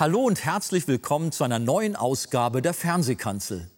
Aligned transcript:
Hallo 0.00 0.20
und 0.20 0.44
herzlich 0.44 0.86
willkommen 0.86 1.32
zu 1.32 1.42
einer 1.42 1.58
neuen 1.58 1.96
Ausgabe 1.96 2.62
der 2.62 2.72
Fernsehkanzel. 2.72 3.68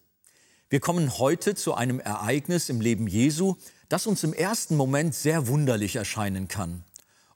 Wir 0.68 0.78
kommen 0.78 1.16
heute 1.16 1.54
zu 1.54 1.72
einem 1.72 1.98
Ereignis 1.98 2.68
im 2.68 2.82
Leben 2.82 3.06
Jesu, 3.06 3.56
das 3.88 4.06
uns 4.06 4.22
im 4.22 4.34
ersten 4.34 4.76
Moment 4.76 5.14
sehr 5.14 5.48
wunderlich 5.48 5.96
erscheinen 5.96 6.46
kann. 6.46 6.84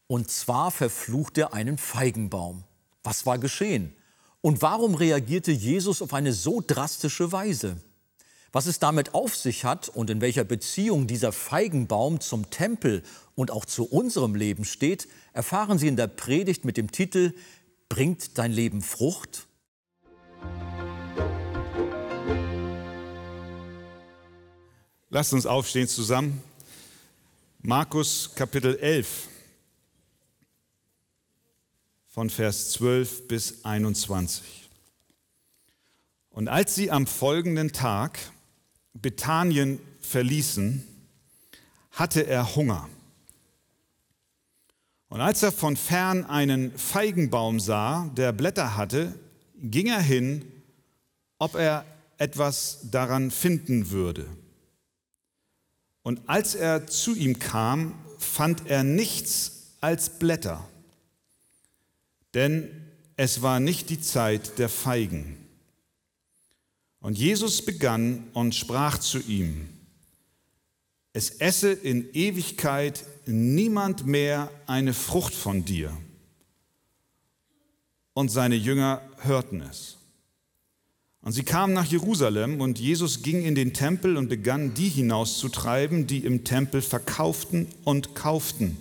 Und 0.07 0.30
zwar 0.30 0.70
verflucht 0.70 1.38
er 1.38 1.55
einen 1.55 1.79
Feigenbaum. 1.79 2.65
Was 3.02 3.24
war 3.24 3.38
geschehen? 3.38 3.95
Und 4.43 4.60
warum 4.60 4.95
reagierte 4.95 5.51
Jesus 5.51 6.02
auf 6.02 6.12
eine 6.12 6.35
so 6.35 6.60
drastische 6.60 7.32
Weise? 7.32 7.79
Was 8.52 8.66
es 8.66 8.80
damit 8.80 9.15
auf 9.15 9.35
sich 9.35 9.65
hat 9.65 9.88
und 9.88 10.10
in 10.10 10.21
welcher 10.21 10.45
Beziehung 10.45 11.07
dieser 11.07 11.32
Feigenbaum 11.32 12.21
zum 12.21 12.51
Tempel 12.51 13.02
und 13.35 13.51
auch 13.51 13.65
zu 13.65 13.87
unserem 13.87 14.35
Leben 14.35 14.66
steht, 14.66 15.09
erfahren 15.32 15.79
Sie 15.79 15.88
in 15.88 15.96
der 15.96 16.07
Predigt 16.07 16.66
mit 16.66 16.77
dem 16.77 16.93
Titel 16.93 17.32
Bringt 17.95 18.39
dein 18.39 18.51
Leben 18.51 18.83
Frucht? 18.83 19.47
Lasst 25.10 25.32
uns 25.32 25.46
aufstehen 25.46 25.87
zusammen. 25.87 26.43
Markus 27.60 28.35
Kapitel 28.35 28.77
11 28.80 29.29
von 32.09 32.30
Vers 32.30 32.73
12 32.73 33.29
bis 33.29 33.65
21. 33.65 34.68
Und 36.30 36.49
als 36.49 36.74
sie 36.74 36.90
am 36.90 37.07
folgenden 37.07 37.71
Tag 37.71 38.18
Bethanien 38.93 39.79
verließen, 40.01 40.85
hatte 41.93 42.27
er 42.27 42.57
Hunger. 42.57 42.88
Und 45.15 45.20
als 45.20 45.45
er 45.45 45.52
von 45.52 45.76
fern 45.76 46.24
einen 46.24 46.76
Feigenbaum 46.76 47.60
sah, 47.60 48.10
der 48.16 48.32
Blätter 48.32 48.76
hatte, 48.76 49.15
ging 49.62 49.87
er 49.87 50.01
hin, 50.01 50.45
ob 51.38 51.54
er 51.54 51.84
etwas 52.18 52.80
daran 52.90 53.30
finden 53.30 53.90
würde. 53.90 54.26
Und 56.02 56.21
als 56.26 56.56
er 56.56 56.88
zu 56.88 57.15
ihm 57.15 57.38
kam, 57.38 57.95
fand 58.18 58.66
er 58.66 58.82
nichts 58.82 59.76
als 59.80 60.18
Blätter, 60.18 60.68
denn 62.34 62.68
es 63.16 63.40
war 63.40 63.60
nicht 63.60 63.90
die 63.90 64.00
Zeit 64.00 64.59
der 64.59 64.69
Feigen. 64.69 65.37
Und 66.99 67.16
Jesus 67.16 67.65
begann 67.65 68.26
und 68.32 68.53
sprach 68.56 68.99
zu 68.99 69.21
ihm, 69.21 69.69
es 71.15 71.31
esse 71.31 71.72
in 71.72 72.12
Ewigkeit 72.12 73.04
niemand 73.25 74.04
mehr 74.04 74.50
eine 74.66 74.93
Frucht 74.93 75.32
von 75.32 75.65
dir. 75.65 75.97
Und 78.12 78.31
seine 78.31 78.56
Jünger 78.56 79.00
hörten 79.21 79.62
es. 79.62 79.97
Und 81.22 81.32
sie 81.32 81.44
kamen 81.44 81.72
nach 81.72 81.87
Jerusalem 81.87 82.60
und 82.60 82.78
Jesus 82.78 83.22
ging 83.22 83.44
in 83.44 83.54
den 83.54 83.72
Tempel 83.72 84.16
und 84.16 84.28
begann 84.28 84.75
die 84.75 84.88
hinauszutreiben, 84.88 86.06
die 86.06 86.19
im 86.19 86.44
Tempel 86.44 86.83
verkauften 86.83 87.69
und 87.84 88.15
kauften. 88.15 88.77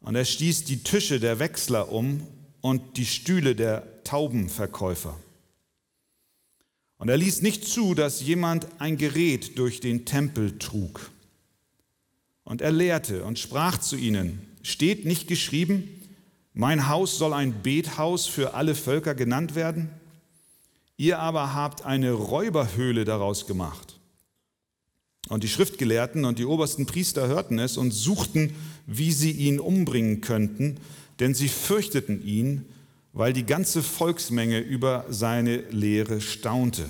Und 0.00 0.14
er 0.14 0.24
stieß 0.24 0.64
die 0.64 0.82
Tische 0.82 1.20
der 1.20 1.40
Wechsler 1.40 1.92
um 1.92 2.26
und 2.60 2.96
die 2.96 3.06
Stühle 3.06 3.54
der 3.56 4.02
Taubenverkäufer. 4.04 5.18
Und 6.98 7.08
er 7.08 7.16
ließ 7.16 7.42
nicht 7.42 7.66
zu, 7.66 7.94
dass 7.94 8.22
jemand 8.22 8.68
ein 8.78 8.96
Gerät 8.96 9.58
durch 9.58 9.80
den 9.80 10.04
Tempel 10.04 10.56
trug. 10.58 11.11
Und 12.44 12.60
er 12.60 12.72
lehrte 12.72 13.24
und 13.24 13.38
sprach 13.38 13.78
zu 13.78 13.96
ihnen, 13.96 14.46
steht 14.62 15.04
nicht 15.04 15.28
geschrieben, 15.28 15.88
mein 16.54 16.88
Haus 16.88 17.16
soll 17.16 17.32
ein 17.32 17.62
Bethaus 17.62 18.26
für 18.26 18.54
alle 18.54 18.74
Völker 18.74 19.14
genannt 19.14 19.54
werden? 19.54 19.90
Ihr 20.96 21.18
aber 21.18 21.54
habt 21.54 21.84
eine 21.84 22.12
Räuberhöhle 22.12 23.04
daraus 23.04 23.46
gemacht. 23.46 23.98
Und 25.28 25.44
die 25.44 25.48
Schriftgelehrten 25.48 26.24
und 26.24 26.38
die 26.38 26.44
obersten 26.44 26.84
Priester 26.84 27.28
hörten 27.28 27.58
es 27.58 27.76
und 27.76 27.92
suchten, 27.92 28.54
wie 28.86 29.12
sie 29.12 29.30
ihn 29.30 29.60
umbringen 29.60 30.20
könnten, 30.20 30.78
denn 31.20 31.34
sie 31.34 31.48
fürchteten 31.48 32.24
ihn, 32.24 32.66
weil 33.12 33.32
die 33.32 33.46
ganze 33.46 33.82
Volksmenge 33.82 34.58
über 34.58 35.06
seine 35.08 35.58
Lehre 35.70 36.20
staunte. 36.20 36.86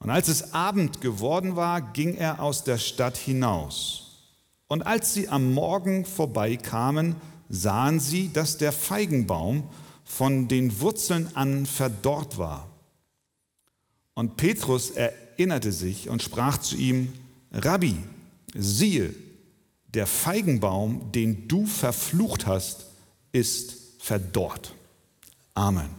Und 0.00 0.08
als 0.08 0.28
es 0.28 0.54
Abend 0.54 1.00
geworden 1.00 1.56
war, 1.56 1.80
ging 1.92 2.16
er 2.16 2.40
aus 2.40 2.64
der 2.64 2.78
Stadt 2.78 3.16
hinaus. 3.16 4.32
Und 4.66 4.82
als 4.82 5.12
sie 5.14 5.28
am 5.28 5.52
Morgen 5.52 6.06
vorbeikamen, 6.06 7.16
sahen 7.48 8.00
sie, 8.00 8.32
dass 8.32 8.56
der 8.56 8.72
Feigenbaum 8.72 9.68
von 10.04 10.48
den 10.48 10.80
Wurzeln 10.80 11.28
an 11.36 11.66
verdorrt 11.66 12.38
war. 12.38 12.68
Und 14.14 14.36
Petrus 14.36 14.90
erinnerte 14.90 15.72
sich 15.72 16.08
und 16.08 16.22
sprach 16.22 16.58
zu 16.58 16.76
ihm, 16.76 17.12
Rabbi, 17.52 17.96
siehe, 18.54 19.14
der 19.88 20.06
Feigenbaum, 20.06 21.12
den 21.12 21.46
du 21.48 21.66
verflucht 21.66 22.46
hast, 22.46 22.86
ist 23.32 23.76
verdorrt. 23.98 24.74
Amen. 25.54 25.90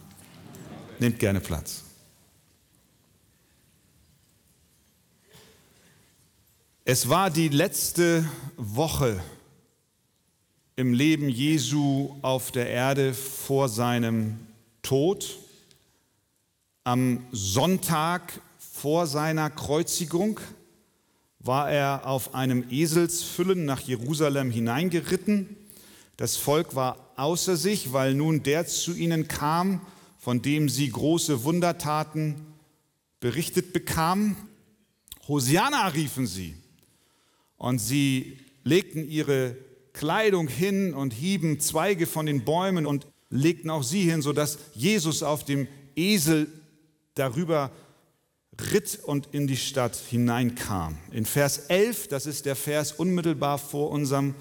Nehmt 0.99 1.19
gerne 1.19 1.39
Platz. 1.39 1.83
Es 6.83 7.07
war 7.09 7.29
die 7.29 7.49
letzte 7.49 8.27
Woche 8.57 9.21
im 10.75 10.95
Leben 10.95 11.29
Jesu 11.29 12.15
auf 12.23 12.51
der 12.51 12.71
Erde 12.71 13.13
vor 13.13 13.69
seinem 13.69 14.39
Tod. 14.81 15.37
Am 16.83 17.23
Sonntag 17.31 18.41
vor 18.57 19.05
seiner 19.05 19.51
Kreuzigung 19.51 20.39
war 21.37 21.69
er 21.69 22.07
auf 22.07 22.33
einem 22.33 22.65
Eselsfüllen 22.71 23.63
nach 23.63 23.81
Jerusalem 23.81 24.49
hineingeritten. 24.49 25.55
Das 26.17 26.35
Volk 26.35 26.73
war 26.73 27.11
außer 27.15 27.57
sich, 27.57 27.93
weil 27.93 28.15
nun 28.15 28.41
der 28.41 28.65
zu 28.65 28.95
ihnen 28.95 29.27
kam, 29.27 29.81
von 30.17 30.41
dem 30.41 30.67
sie 30.67 30.89
große 30.89 31.43
Wundertaten 31.43 32.43
berichtet 33.19 33.71
bekamen. 33.71 34.35
Hosianna 35.27 35.87
riefen 35.89 36.25
sie. 36.25 36.55
Und 37.61 37.77
sie 37.77 38.39
legten 38.63 39.07
ihre 39.07 39.55
Kleidung 39.93 40.47
hin 40.47 40.95
und 40.95 41.13
hieben 41.13 41.59
Zweige 41.59 42.07
von 42.07 42.25
den 42.25 42.43
Bäumen 42.43 42.87
und 42.87 43.05
legten 43.29 43.69
auch 43.69 43.83
sie 43.83 44.01
hin, 44.01 44.23
sodass 44.23 44.57
Jesus 44.73 45.21
auf 45.21 45.45
dem 45.45 45.67
Esel 45.95 46.47
darüber 47.13 47.69
ritt 48.73 48.97
und 49.03 49.27
in 49.31 49.45
die 49.45 49.57
Stadt 49.57 49.95
hineinkam. 49.95 50.97
In 51.11 51.27
Vers 51.27 51.67
11, 51.67 52.07
das 52.07 52.25
ist 52.25 52.47
der 52.47 52.55
Vers 52.55 52.93
unmittelbar 52.93 53.59
vor 53.59 53.91
unserem 53.91 54.33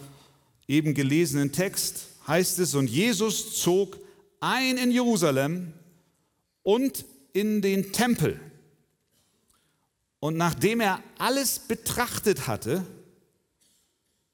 eben 0.67 0.95
gelesenen 0.95 1.53
Text, 1.53 2.07
heißt 2.27 2.59
es, 2.59 2.75
und 2.75 2.89
Jesus 2.89 3.61
zog 3.61 3.99
ein 4.41 4.79
in 4.79 4.91
Jerusalem 4.91 5.75
und 6.63 7.05
in 7.35 7.61
den 7.61 7.93
Tempel. 7.93 8.41
Und 10.21 10.39
nachdem 10.39 10.81
er 10.81 11.03
alles 11.19 11.59
betrachtet 11.59 12.47
hatte, 12.47 12.87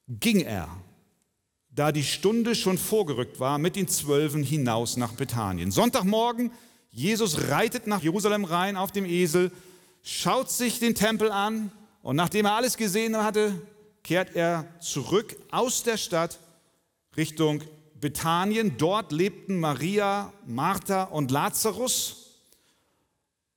ging 0.09 0.41
er, 0.41 0.69
da 1.71 1.93
die 1.93 2.05
Stunde 2.05 2.55
schon 2.55 2.79
vorgerückt 2.79 3.41
war, 3.41 3.59
mit 3.59 3.77
den 3.77 3.89
Zwölfen 3.89 4.43
hinaus 4.43 4.97
nach 4.97 5.13
Bethanien. 5.13 5.71
Sonntagmorgen, 5.71 6.53
Jesus 6.91 7.49
reitet 7.49 7.87
nach 7.87 8.03
Jerusalem 8.03 8.45
rein 8.45 8.77
auf 8.77 8.93
dem 8.93 9.05
Esel, 9.05 9.51
schaut 10.03 10.51
sich 10.51 10.79
den 10.79 10.95
Tempel 10.95 11.31
an 11.31 11.71
und 12.03 12.17
nachdem 12.17 12.47
er 12.47 12.55
alles 12.55 12.77
gesehen 12.77 13.17
hatte, 13.17 13.61
kehrt 14.03 14.37
er 14.37 14.67
zurück 14.81 15.37
aus 15.51 15.83
der 15.83 15.97
Stadt 15.97 16.39
Richtung 17.17 17.63
Bethanien. 18.01 18.77
Dort 18.79 19.11
lebten 19.11 19.59
Maria, 19.59 20.33
Martha 20.47 21.05
und 21.05 21.31
Lazarus. 21.31 22.27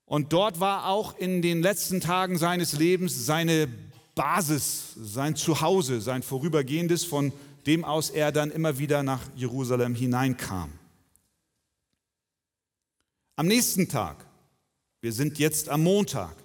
Und 0.06 0.34
dort 0.34 0.60
war 0.60 0.88
auch 0.88 1.18
in 1.20 1.44
den 1.44 1.62
letzten 1.62 2.02
Tagen 2.02 2.38
seines 2.38 2.74
Lebens 2.74 3.28
seine 3.28 3.70
Basis, 4.16 4.94
sein 4.96 5.36
Zuhause, 5.36 6.02
sein 6.02 6.24
vorübergehendes, 6.24 7.06
von 7.06 7.32
dem 7.66 7.86
aus 7.86 8.10
er 8.10 8.32
dann 8.32 8.52
immer 8.52 8.78
wieder 8.78 9.04
nach 9.04 9.22
Jerusalem 9.36 9.96
hineinkam. 9.96 10.72
Am 13.36 13.48
nächsten 13.48 13.88
Tag, 13.88 14.26
wir 15.02 15.14
sind 15.14 15.40
jetzt 15.40 15.70
am 15.70 15.84
Montag, 15.84 16.36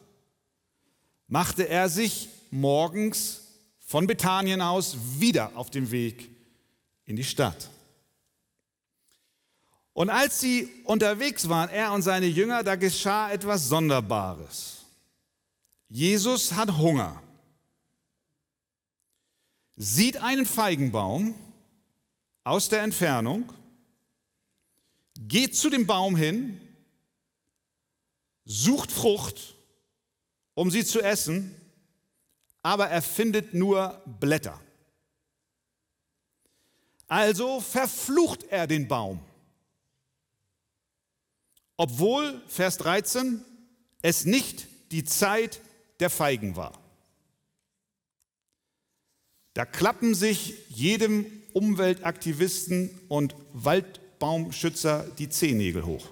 machte 1.26 1.68
er 1.68 1.88
sich 1.88 2.28
morgens 2.50 3.40
von 3.80 4.06
Bethanien 4.06 4.60
aus 4.60 4.96
wieder 5.18 5.56
auf 5.56 5.70
den 5.70 5.90
Weg 5.90 6.30
in 7.04 7.16
die 7.16 7.24
Stadt. 7.24 7.68
Und 9.92 10.10
als 10.10 10.40
sie 10.40 10.68
unterwegs 10.84 11.48
waren, 11.48 11.70
er 11.70 11.92
und 11.92 12.02
seine 12.02 12.26
Jünger, 12.26 12.62
da 12.62 12.76
geschah 12.76 13.32
etwas 13.32 13.68
Sonderbares. 13.68 14.84
Jesus 15.88 16.52
hat 16.52 16.76
Hunger 16.76 17.23
sieht 19.76 20.18
einen 20.18 20.46
Feigenbaum 20.46 21.34
aus 22.44 22.68
der 22.68 22.82
Entfernung, 22.82 23.52
geht 25.18 25.56
zu 25.56 25.70
dem 25.70 25.86
Baum 25.86 26.16
hin, 26.16 26.60
sucht 28.44 28.92
Frucht, 28.92 29.56
um 30.54 30.70
sie 30.70 30.84
zu 30.84 31.00
essen, 31.00 31.54
aber 32.62 32.88
er 32.88 33.02
findet 33.02 33.54
nur 33.54 34.02
Blätter. 34.20 34.60
Also 37.08 37.60
verflucht 37.60 38.44
er 38.44 38.66
den 38.66 38.88
Baum. 38.88 39.20
Obwohl, 41.76 42.42
Vers 42.46 42.78
13, 42.78 43.44
es 44.00 44.24
nicht 44.24 44.66
die 44.92 45.04
Zeit 45.04 45.60
der 46.00 46.10
Feigen 46.10 46.56
war. 46.56 46.83
Da 49.54 49.64
klappen 49.64 50.14
sich 50.14 50.54
jedem 50.68 51.26
Umweltaktivisten 51.52 52.90
und 53.08 53.36
Waldbaumschützer 53.52 55.06
die 55.18 55.28
Zehennägel 55.28 55.86
hoch. 55.86 56.08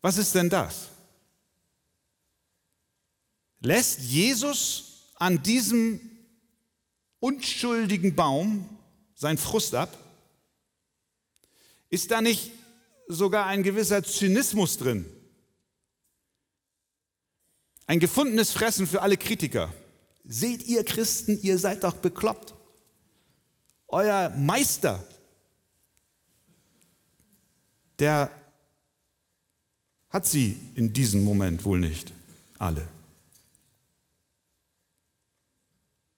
Was 0.00 0.18
ist 0.18 0.34
denn 0.34 0.50
das? 0.50 0.88
Lässt 3.60 4.00
Jesus 4.00 5.12
an 5.14 5.40
diesem 5.44 6.00
unschuldigen 7.20 8.16
Baum 8.16 8.68
seinen 9.14 9.38
Frust 9.38 9.76
ab? 9.76 9.96
Ist 11.88 12.10
da 12.10 12.20
nicht 12.20 12.50
sogar 13.06 13.46
ein 13.46 13.62
gewisser 13.62 14.02
Zynismus 14.02 14.78
drin? 14.78 15.06
Ein 17.86 18.00
gefundenes 18.00 18.50
Fressen 18.50 18.88
für 18.88 19.02
alle 19.02 19.16
Kritiker. 19.16 19.72
Seht 20.24 20.66
ihr 20.66 20.84
Christen, 20.84 21.38
ihr 21.42 21.58
seid 21.58 21.84
doch 21.84 21.94
bekloppt. 21.94 22.54
Euer 23.88 24.30
Meister, 24.30 25.04
der 27.98 28.30
hat 30.08 30.26
sie 30.26 30.58
in 30.74 30.92
diesem 30.92 31.24
Moment 31.24 31.64
wohl 31.64 31.80
nicht 31.80 32.12
alle. 32.58 32.86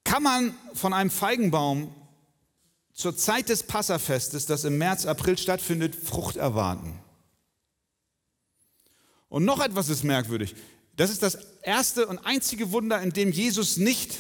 Kann 0.05 0.23
man 0.23 0.55
von 0.75 0.93
einem 0.93 1.11
Feigenbaum 1.11 1.93
zur 2.93 3.17
Zeit 3.17 3.49
des 3.49 3.63
Passafestes, 3.65 4.47
das 4.47 4.65
im 4.65 4.79
März, 4.79 5.07
April 5.07 5.37
stattfindet, 5.39 5.97
Frucht 5.97 6.37
erwarten? 6.37 7.01
Und 9.29 9.45
noch 9.45 9.61
etwas 9.61 9.89
ist 9.89 10.05
merkwürdig. 10.05 10.55
Das 10.97 11.11
ist 11.11 11.23
das 11.23 11.39
erste 11.63 12.07
und 12.07 12.19
einzige 12.19 12.73
Wunder, 12.73 13.01
in 13.03 13.11
dem 13.11 13.33
Jesus 13.33 13.77
nicht 13.77 14.19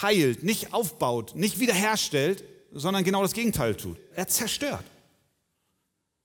heilt, 0.00 0.42
nicht 0.42 0.72
aufbaut, 0.72 1.34
nicht 1.34 1.58
wiederherstellt, 1.58 2.44
sondern 2.72 3.04
genau 3.04 3.22
das 3.22 3.32
Gegenteil 3.32 3.74
tut. 3.74 3.98
Er 4.14 4.28
zerstört. 4.28 4.84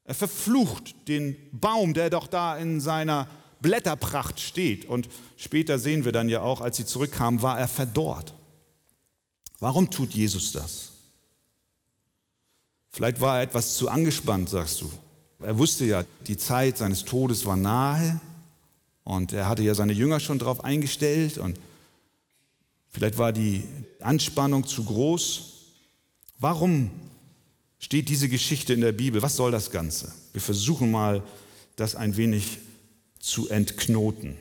Er 0.06 0.14
verflucht 0.14 1.08
den 1.08 1.36
Baum, 1.52 1.94
der 1.94 2.10
doch 2.10 2.28
da 2.28 2.58
in 2.58 2.80
seiner 2.80 3.28
Blätterpracht 3.60 4.40
steht. 4.40 4.86
Und 4.86 5.10
später 5.36 5.80
sehen 5.80 6.06
wir 6.06 6.12
dann 6.12 6.30
ja 6.30 6.42
auch, 6.42 6.62
als 6.62 6.78
sie 6.78 6.86
zurückkamen, 6.86 7.42
war 7.42 7.60
er 7.60 7.68
verdorrt. 7.68 8.34
Warum 9.60 9.90
tut 9.90 10.14
Jesus 10.14 10.52
das? 10.52 10.92
Vielleicht 12.92 13.20
war 13.20 13.38
er 13.38 13.44
etwas 13.44 13.76
zu 13.76 13.90
angespannt, 13.90 14.50
sagst 14.50 14.82
du. 14.82 14.92
Er 15.40 15.58
wusste 15.58 15.86
ja, 15.86 16.04
die 16.28 16.38
Zeit 16.38 16.78
seines 16.78 17.04
Todes 17.04 17.46
war 17.46 17.58
nahe 17.58 18.22
und 19.06 19.32
er 19.32 19.48
hatte 19.48 19.64
ja 19.64 19.74
seine 19.74 19.94
Jünger 19.94 20.20
schon 20.20 20.40
darauf 20.40 20.64
eingestellt 20.64 21.38
und 21.38 21.58
vielleicht 22.90 23.18
war 23.18 23.32
die 23.32 23.64
Anspannung 24.02 24.68
zu 24.68 24.84
groß. 24.84 25.54
Warum 26.40 26.90
steht 27.80 28.10
diese 28.10 28.28
Geschichte 28.28 28.74
in 28.74 28.82
der 28.82 28.92
Bibel? 28.92 29.22
Was 29.22 29.38
soll 29.38 29.52
das 29.52 29.72
Ganze? 29.72 30.12
Wir 30.34 30.42
versuchen 30.42 30.92
mal, 30.92 31.24
das 31.78 31.96
ein 31.96 32.18
wenig 32.18 32.58
zu 33.20 33.50
entknoten. 33.50 34.38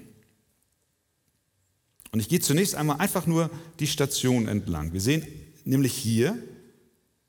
Und 2.10 2.20
ich 2.20 2.28
gehe 2.28 2.40
zunächst 2.40 2.74
einmal 2.74 2.98
einfach 2.98 3.26
nur 3.26 3.50
die 3.80 3.86
Station 3.86 4.48
entlang. 4.48 4.92
Wir 4.92 5.00
sehen 5.00 5.26
nämlich 5.64 5.92
hier 5.92 6.38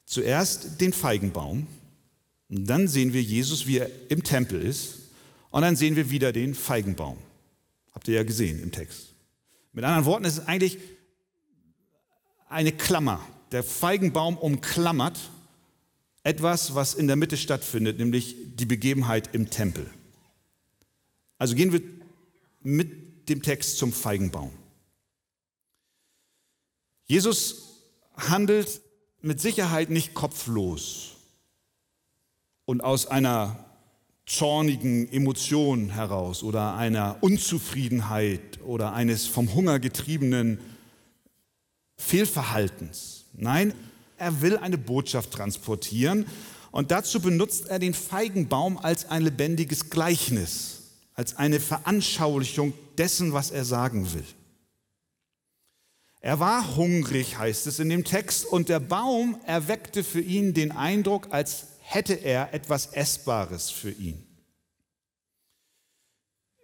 zuerst 0.05 0.79
den 0.79 0.93
Feigenbaum, 0.93 1.67
und 2.47 2.65
dann 2.67 2.87
sehen 2.87 3.11
wir 3.11 3.23
Jesus, 3.23 3.65
wie 3.65 3.79
er 3.79 3.89
im 4.09 4.23
Tempel 4.23 4.61
ist, 4.61 4.99
und 5.55 5.61
dann 5.61 5.77
sehen 5.77 5.95
wir 5.95 6.09
wieder 6.09 6.33
den 6.33 6.53
Feigenbaum. 6.53 7.17
Habt 7.93 8.09
ihr 8.09 8.15
ja 8.15 8.23
gesehen 8.23 8.61
im 8.61 8.73
Text. 8.73 9.15
Mit 9.71 9.85
anderen 9.85 10.03
Worten, 10.03 10.25
es 10.25 10.37
ist 10.37 10.49
eigentlich 10.49 10.79
eine 12.49 12.73
Klammer. 12.73 13.25
Der 13.53 13.63
Feigenbaum 13.63 14.37
umklammert 14.37 15.17
etwas, 16.23 16.75
was 16.75 16.93
in 16.93 17.07
der 17.07 17.15
Mitte 17.15 17.37
stattfindet, 17.37 17.99
nämlich 17.99 18.35
die 18.55 18.65
Begebenheit 18.65 19.33
im 19.33 19.49
Tempel. 19.49 19.89
Also 21.37 21.55
gehen 21.55 21.71
wir 21.71 21.81
mit 22.61 23.29
dem 23.29 23.41
Text 23.41 23.77
zum 23.77 23.93
Feigenbaum. 23.93 24.51
Jesus 27.05 27.79
handelt 28.17 28.81
mit 29.21 29.39
Sicherheit 29.39 29.89
nicht 29.89 30.15
kopflos 30.15 31.15
und 32.65 32.81
aus 32.81 33.07
einer 33.07 33.65
zornigen 34.25 35.11
Emotionen 35.11 35.89
heraus 35.89 36.43
oder 36.43 36.75
einer 36.75 37.17
Unzufriedenheit 37.21 38.59
oder 38.65 38.93
eines 38.93 39.27
vom 39.27 39.53
Hunger 39.53 39.79
getriebenen 39.79 40.59
Fehlverhaltens. 41.97 43.25
Nein, 43.33 43.73
er 44.17 44.41
will 44.41 44.57
eine 44.57 44.77
Botschaft 44.77 45.31
transportieren 45.31 46.25
und 46.71 46.91
dazu 46.91 47.19
benutzt 47.19 47.67
er 47.67 47.79
den 47.79 47.93
Feigenbaum 47.93 48.77
als 48.77 49.09
ein 49.09 49.21
lebendiges 49.21 49.89
Gleichnis, 49.89 50.81
als 51.13 51.37
eine 51.37 51.59
Veranschaulichung 51.59 52.73
dessen, 52.97 53.31
was 53.31 53.51
er 53.51 53.63
sagen 53.63 54.13
will. 54.13 54.25
Er 56.19 56.39
war 56.39 56.75
hungrig, 56.75 57.37
heißt 57.37 57.67
es 57.67 57.77
in 57.77 57.89
dem 57.89 58.03
Text, 58.03 58.45
und 58.45 58.67
der 58.67 58.79
Baum 58.79 59.37
erweckte 59.45 60.03
für 60.03 60.21
ihn 60.21 60.55
den 60.55 60.71
Eindruck, 60.71 61.27
als 61.29 61.67
hätte 61.81 62.15
er 62.15 62.51
etwas 62.51 62.87
Essbares 62.87 63.69
für 63.69 63.91
ihn. 63.91 64.24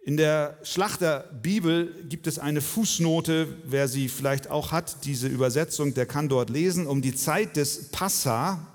In 0.04 0.16
der 0.16 0.58
Schlachterbibel 0.64 2.04
gibt 2.08 2.26
es 2.26 2.40
eine 2.40 2.60
Fußnote, 2.60 3.46
wer 3.64 3.86
sie 3.86 4.08
vielleicht 4.08 4.50
auch 4.50 4.72
hat, 4.72 5.04
diese 5.04 5.28
Übersetzung, 5.28 5.94
der 5.94 6.06
kann 6.06 6.28
dort 6.28 6.50
lesen. 6.50 6.88
Um 6.88 7.02
die 7.02 7.14
Zeit 7.14 7.56
des 7.56 7.90
Passa 7.90 8.66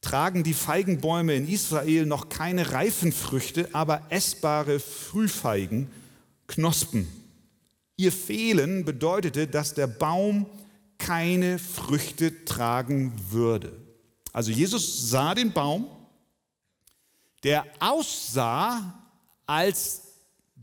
tragen 0.00 0.44
die 0.44 0.54
Feigenbäume 0.54 1.34
in 1.34 1.48
Israel 1.48 2.06
noch 2.06 2.28
keine 2.28 2.70
reifen 2.70 3.10
Früchte, 3.10 3.68
aber 3.72 4.02
essbare 4.10 4.78
Frühfeigen, 4.78 5.90
Knospen. 6.46 7.08
Ihr 7.96 8.12
Fehlen 8.12 8.84
bedeutete, 8.84 9.48
dass 9.48 9.74
der 9.74 9.88
Baum 9.88 10.46
keine 10.98 11.58
Früchte 11.58 12.44
tragen 12.44 13.12
würde. 13.30 13.72
Also 14.32 14.52
Jesus 14.52 15.10
sah 15.10 15.34
den 15.34 15.52
Baum, 15.52 15.88
der 17.42 17.66
aussah, 17.80 18.94
als 19.46 20.07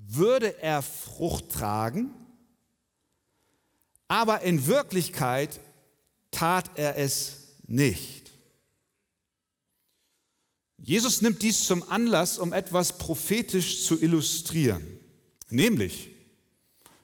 würde 0.07 0.61
er 0.61 0.81
Frucht 0.81 1.49
tragen, 1.51 2.13
aber 4.07 4.41
in 4.41 4.67
Wirklichkeit 4.67 5.59
tat 6.31 6.69
er 6.75 6.97
es 6.97 7.55
nicht. 7.67 8.31
Jesus 10.77 11.21
nimmt 11.21 11.41
dies 11.41 11.65
zum 11.65 11.89
Anlass, 11.89 12.37
um 12.37 12.53
etwas 12.53 12.97
prophetisch 12.97 13.85
zu 13.85 13.99
illustrieren. 13.99 14.85
Nämlich, 15.49 16.09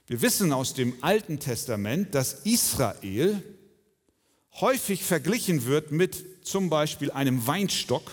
wir 0.05 0.21
wissen 0.21 0.53
aus 0.53 0.73
dem 0.73 0.95
Alten 1.01 1.39
Testament, 1.39 2.13
dass 2.13 2.45
Israel 2.45 3.41
häufig 4.59 5.03
verglichen 5.03 5.65
wird 5.65 5.91
mit 5.91 6.45
zum 6.45 6.69
Beispiel 6.69 7.11
einem 7.11 7.47
Weinstock 7.47 8.11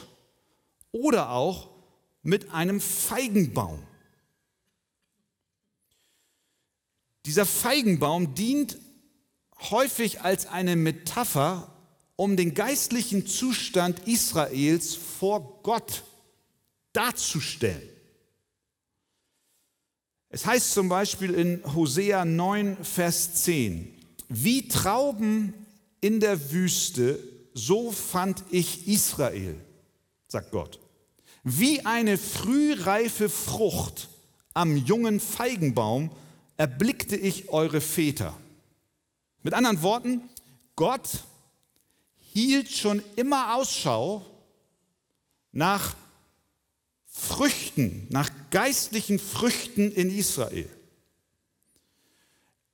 oder 0.92 1.30
auch 1.30 1.68
mit 2.23 2.52
einem 2.52 2.80
Feigenbaum. 2.80 3.83
Dieser 7.26 7.46
Feigenbaum 7.46 8.34
dient 8.34 8.78
häufig 9.70 10.20
als 10.22 10.46
eine 10.46 10.76
Metapher, 10.76 11.75
um 12.16 12.37
den 12.37 12.54
geistlichen 12.54 13.26
Zustand 13.26 14.06
Israels 14.06 14.94
vor 14.94 15.60
Gott 15.62 16.04
darzustellen. 16.92 17.88
Es 20.30 20.44
heißt 20.44 20.72
zum 20.72 20.88
Beispiel 20.88 21.32
in 21.32 21.75
Hosea 21.75 22.25
9, 22.25 22.84
Vers 22.84 23.34
10, 23.44 23.94
wie 24.28 24.68
Trauben 24.68 25.54
in 26.00 26.20
der 26.20 26.50
Wüste 26.52 27.18
so 27.54 27.90
fand 27.90 28.44
ich 28.50 28.87
Israel, 28.87 29.56
sagt 30.28 30.52
Gott. 30.52 30.78
Wie 31.42 31.84
eine 31.87 32.18
frühreife 32.18 33.28
Frucht 33.28 34.08
am 34.54 34.76
jungen 34.76 35.18
Feigenbaum 35.18 36.10
erblickte 36.59 37.17
ich 37.17 37.49
eure 37.49 37.81
Väter. 37.81 38.37
Mit 39.43 39.55
anderen 39.55 39.81
Worten, 39.81 40.29
Gott 40.77 41.09
hielt 42.19 42.71
schon 42.71 43.03
immer 43.17 43.55
Ausschau 43.55 44.27
nach 45.53 45.97
Früchten, 47.07 48.07
nach 48.11 48.31
geistlichen 48.50 49.19
Früchten 49.19 49.91
in 49.93 50.11
Israel. 50.11 50.69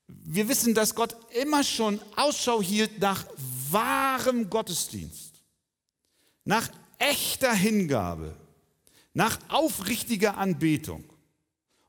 Wir 0.06 0.48
wissen, 0.48 0.74
dass 0.74 0.94
Gott 0.94 1.16
immer 1.34 1.62
schon 1.62 2.00
Ausschau 2.16 2.62
hielt 2.62 2.98
nach 2.98 3.26
wahrem 3.70 4.48
Gottesdienst, 4.50 5.42
nach 6.44 6.68
echter 6.98 7.52
Hingabe, 7.52 8.34
nach 9.12 9.38
aufrichtiger 9.48 10.38
Anbetung. 10.38 11.04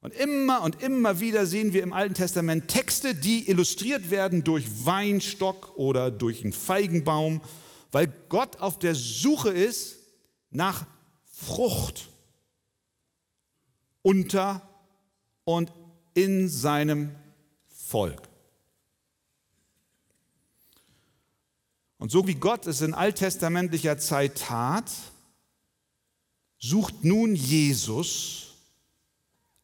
Und 0.06 0.14
immer 0.14 0.62
und 0.62 0.84
immer 0.84 1.20
wieder 1.20 1.48
sehen 1.48 1.74
wir 1.74 1.82
im 1.82 1.92
Alten 1.92 2.14
Testament 2.14 2.68
Texte, 2.68 3.16
die 3.16 3.50
illustriert 3.50 4.12
werden 4.12 4.44
durch 4.44 4.86
Weinstock 4.86 5.76
oder 5.78 6.12
durch 6.12 6.44
einen 6.44 6.54
Feigenbaum, 6.54 7.42
weil 7.92 8.14
Gott 8.30 8.58
auf 8.58 8.78
der 8.78 8.94
Suche 8.94 9.50
ist 9.50 9.98
nach 10.52 10.86
Frucht 11.24 12.10
unter 14.04 14.62
und 15.44 15.74
in 16.14 16.50
seinem 16.50 17.10
Volk. 17.68 18.30
Und 21.98 22.12
so 22.12 22.28
wie 22.28 22.36
Gott 22.36 22.68
es 22.68 22.82
in 22.82 22.94
alttestamentlicher 22.94 23.98
Zeit 23.98 24.38
tat, 24.38 24.92
sucht 26.60 27.04
nun 27.04 27.34
Jesus 27.34 28.55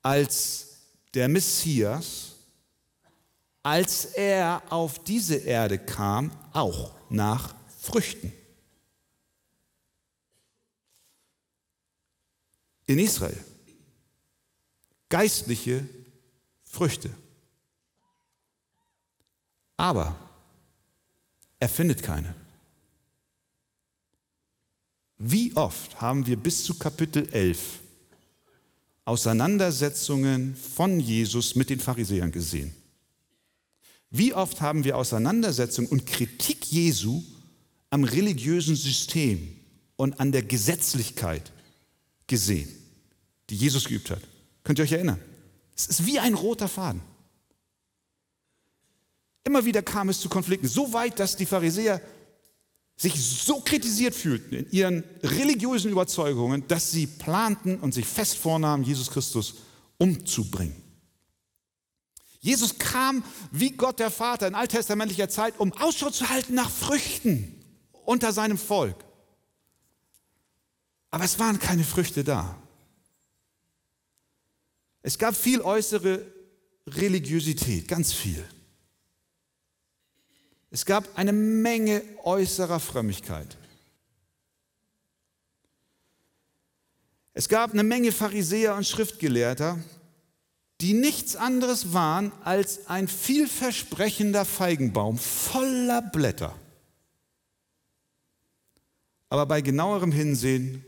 als 0.01 0.67
der 1.13 1.27
Messias, 1.27 2.35
als 3.63 4.05
er 4.05 4.63
auf 4.69 5.03
diese 5.03 5.35
Erde 5.35 5.77
kam, 5.77 6.31
auch 6.53 6.93
nach 7.09 7.55
Früchten. 7.79 8.33
In 12.85 12.99
Israel. 12.99 13.37
Geistliche 15.09 15.87
Früchte. 16.63 17.09
Aber 19.77 20.15
er 21.59 21.69
findet 21.69 22.01
keine. 22.01 22.33
Wie 25.17 25.55
oft 25.55 26.01
haben 26.01 26.25
wir 26.25 26.37
bis 26.37 26.63
zu 26.63 26.77
Kapitel 26.77 27.29
11 27.31 27.79
Auseinandersetzungen 29.05 30.55
von 30.55 30.99
Jesus 30.99 31.55
mit 31.55 31.69
den 31.69 31.79
Pharisäern 31.79 32.31
gesehen? 32.31 32.73
Wie 34.09 34.33
oft 34.33 34.61
haben 34.61 34.83
wir 34.83 34.97
Auseinandersetzungen 34.97 35.89
und 35.89 36.05
Kritik 36.05 36.65
Jesu 36.65 37.23
am 37.89 38.03
religiösen 38.03 38.75
System 38.75 39.55
und 39.95 40.19
an 40.19 40.31
der 40.31 40.43
Gesetzlichkeit 40.43 41.51
gesehen, 42.27 42.69
die 43.49 43.55
Jesus 43.55 43.85
geübt 43.85 44.11
hat? 44.11 44.21
Könnt 44.63 44.79
ihr 44.79 44.83
euch 44.83 44.91
erinnern? 44.91 45.19
Es 45.75 45.87
ist 45.87 46.05
wie 46.05 46.19
ein 46.19 46.33
roter 46.33 46.67
Faden. 46.67 47.01
Immer 49.43 49.65
wieder 49.65 49.81
kam 49.81 50.09
es 50.09 50.19
zu 50.19 50.29
Konflikten, 50.29 50.67
so 50.67 50.93
weit, 50.93 51.19
dass 51.19 51.35
die 51.35 51.45
Pharisäer 51.45 52.01
sich 53.01 53.19
so 53.19 53.61
kritisiert 53.61 54.13
fühlten 54.13 54.53
in 54.53 54.71
ihren 54.71 55.03
religiösen 55.23 55.89
Überzeugungen, 55.89 56.67
dass 56.67 56.91
sie 56.91 57.07
planten 57.07 57.79
und 57.79 57.95
sich 57.95 58.05
fest 58.05 58.37
vornahmen, 58.37 58.83
Jesus 58.83 59.09
Christus 59.09 59.55
umzubringen. 59.97 60.75
Jesus 62.41 62.77
kam 62.77 63.23
wie 63.51 63.71
Gott 63.71 63.97
der 63.97 64.11
Vater 64.11 64.47
in 64.47 64.53
alttestamentlicher 64.53 65.29
Zeit, 65.29 65.59
um 65.59 65.73
Ausschau 65.73 66.11
zu 66.11 66.29
halten 66.29 66.53
nach 66.53 66.69
Früchten 66.69 67.55
unter 68.05 68.31
seinem 68.33 68.59
Volk. 68.59 69.03
Aber 71.09 71.23
es 71.23 71.39
waren 71.39 71.57
keine 71.57 71.83
Früchte 71.83 72.23
da. 72.23 72.55
Es 75.01 75.17
gab 75.17 75.35
viel 75.35 75.61
äußere 75.61 76.23
Religiosität, 76.85 77.87
ganz 77.87 78.13
viel. 78.13 78.47
Es 80.71 80.85
gab 80.85 81.17
eine 81.17 81.33
Menge 81.33 82.01
äußerer 82.23 82.79
Frömmigkeit. 82.79 83.57
Es 87.33 87.49
gab 87.49 87.71
eine 87.71 87.83
Menge 87.83 88.11
Pharisäer 88.11 88.75
und 88.75 88.87
Schriftgelehrter, 88.87 89.77
die 90.79 90.93
nichts 90.93 91.35
anderes 91.35 91.93
waren 91.93 92.31
als 92.43 92.87
ein 92.87 93.07
vielversprechender 93.07 94.45
Feigenbaum 94.45 95.17
voller 95.17 96.01
Blätter. 96.01 96.55
Aber 99.29 99.45
bei 99.45 99.61
genauerem 99.61 100.11
Hinsehen 100.11 100.83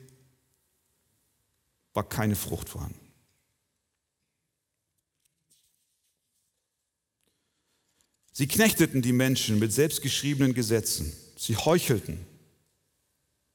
war 1.94 2.08
keine 2.08 2.36
Frucht 2.36 2.70
vorhanden. 2.70 3.02
Sie 8.34 8.48
knechteten 8.48 9.04
die 9.04 9.13
Menschen 9.13 9.60
mit 9.60 9.72
selbstgeschriebenen 9.72 10.56
Gesetzen. 10.56 11.13
Sie 11.38 11.56
heuchelten 11.56 12.20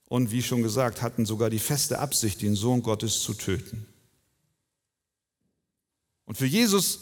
und, 0.06 0.30
wie 0.30 0.42
schon 0.42 0.62
gesagt, 0.62 1.02
hatten 1.02 1.26
sogar 1.26 1.50
die 1.50 1.58
feste 1.58 1.98
Absicht, 1.98 2.40
den 2.42 2.54
Sohn 2.54 2.82
Gottes 2.82 3.20
zu 3.20 3.34
töten. 3.34 3.86
Und 6.24 6.36
für 6.36 6.46
Jesus 6.46 7.00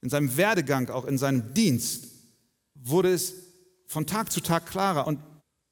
in 0.00 0.10
seinem 0.10 0.36
Werdegang, 0.36 0.90
auch 0.90 1.04
in 1.04 1.18
seinem 1.18 1.54
Dienst, 1.54 2.08
wurde 2.74 3.12
es 3.12 3.34
von 3.86 4.06
Tag 4.06 4.30
zu 4.30 4.40
Tag 4.40 4.66
klarer. 4.66 5.06
Und 5.06 5.18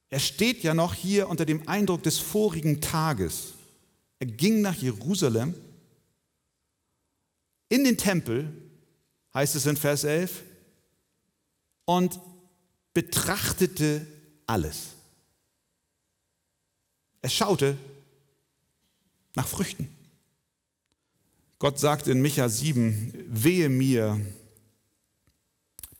er 0.09 0.21
steht 0.21 0.63
ja 0.63 0.75
noch 0.75 0.95
hier 0.95 1.29
unter 1.29 1.45
dem 1.45 1.69
Eindruck 1.69 2.03
des 2.03 2.19
vorigen 2.19 2.81
Tages. 2.81 3.55
Er 4.19 4.27
ging 4.27 4.61
nach 4.61 4.77
Jerusalem, 4.77 5.55
in 7.69 7.85
den 7.85 7.97
Tempel, 7.97 8.53
heißt 9.33 9.55
es 9.55 9.67
in 9.67 9.77
Vers 9.77 10.03
11, 10.03 10.43
und 11.91 12.21
betrachtete 12.95 14.07
alles. 14.47 14.91
Er 17.21 17.31
schaute 17.31 17.77
nach 19.35 19.49
Früchten. 19.49 19.89
Gott 21.59 21.81
sagt 21.81 22.07
in 22.07 22.23
Micha 22.23 22.49
7, 22.49 23.13
wehe 23.27 23.69
mir, 23.69 24.21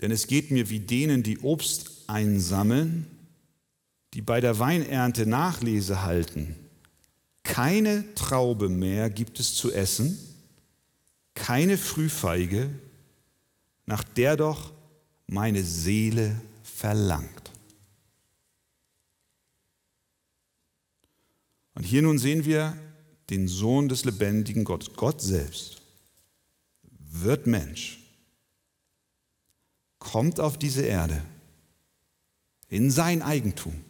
denn 0.01 0.13
es 0.13 0.29
geht 0.29 0.53
mir 0.53 0.71
wie 0.71 0.79
denen, 0.79 1.25
die 1.25 1.41
Obst 1.41 1.91
einsammeln, 2.07 3.09
die 4.15 4.23
bei 4.23 4.41
der 4.41 4.61
Weinernte 4.61 5.27
Nachlese 5.27 6.03
halten. 6.05 6.55
Keine 7.43 8.15
Traube 8.15 8.69
mehr 8.69 9.11
gibt 9.11 9.41
es 9.41 9.57
zu 9.57 9.73
essen, 9.73 10.21
keine 11.35 11.77
Frühfeige, 11.77 12.71
nach 13.87 14.05
der 14.05 14.37
doch 14.37 14.73
meine 15.31 15.63
Seele 15.63 16.41
verlangt. 16.65 17.53
Und 21.75 21.85
hier 21.85 22.03
nun 22.03 22.19
sehen 22.19 22.45
wir 22.45 22.77
den 23.31 23.47
Sohn 23.47 23.89
des 23.89 24.05
lebendigen 24.05 24.65
Gottes, 24.65 24.93
Gott 24.97 25.23
selbst, 25.23 25.83
wird 26.83 27.47
Mensch, 27.47 28.01
kommt 30.01 30.41
auf 30.41 30.59
diese 30.59 30.83
Erde 30.83 31.23
in 32.69 32.91
sein 32.91 33.23
Eigentum 33.23 33.85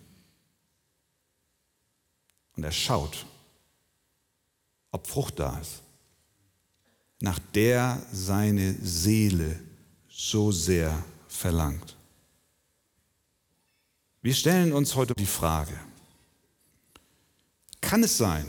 und 2.54 2.64
er 2.64 2.72
schaut, 2.72 3.24
ob 4.90 5.06
Frucht 5.06 5.38
da 5.38 5.58
ist, 5.58 5.82
nach 7.22 7.38
der 7.54 8.02
seine 8.12 8.74
Seele 8.74 9.58
so 10.06 10.52
sehr 10.52 11.02
verlangt. 11.30 11.96
Wir 14.20 14.34
stellen 14.34 14.72
uns 14.72 14.96
heute 14.96 15.14
die 15.14 15.24
Frage, 15.24 15.78
kann 17.80 18.02
es 18.02 18.18
sein, 18.18 18.46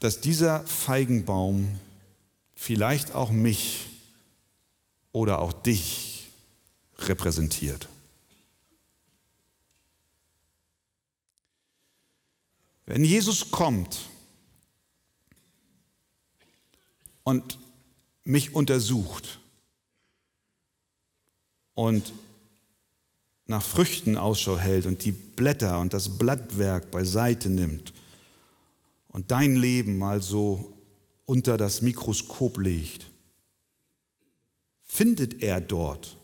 dass 0.00 0.20
dieser 0.20 0.66
Feigenbaum 0.66 1.80
vielleicht 2.54 3.14
auch 3.14 3.30
mich 3.30 3.86
oder 5.12 5.38
auch 5.38 5.52
dich 5.52 6.28
repräsentiert? 6.98 7.88
Wenn 12.84 13.02
Jesus 13.04 13.50
kommt 13.50 14.00
und 17.22 17.58
mich 18.24 18.54
untersucht, 18.54 19.40
und 21.74 22.12
nach 23.46 23.62
Früchten 23.62 24.16
Ausschau 24.16 24.58
hält 24.58 24.86
und 24.86 25.04
die 25.04 25.12
Blätter 25.12 25.80
und 25.80 25.92
das 25.92 26.18
Blattwerk 26.18 26.90
beiseite 26.90 27.50
nimmt 27.50 27.92
und 29.08 29.30
dein 29.30 29.56
Leben 29.56 29.98
mal 29.98 30.22
so 30.22 30.72
unter 31.26 31.56
das 31.56 31.82
Mikroskop 31.82 32.58
legt, 32.58 33.10
findet 34.82 35.42
er 35.42 35.60
dort 35.60 36.16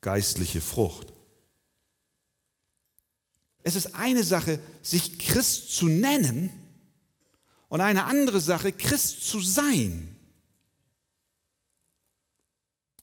geistliche 0.00 0.60
Frucht. 0.60 1.12
Es 3.62 3.74
ist 3.74 3.94
eine 3.96 4.22
Sache, 4.22 4.60
sich 4.82 5.18
Christ 5.18 5.72
zu 5.74 5.86
nennen 5.86 6.50
und 7.68 7.80
eine 7.80 8.04
andere 8.04 8.40
Sache, 8.40 8.72
Christ 8.72 9.28
zu 9.28 9.40
sein. 9.40 10.16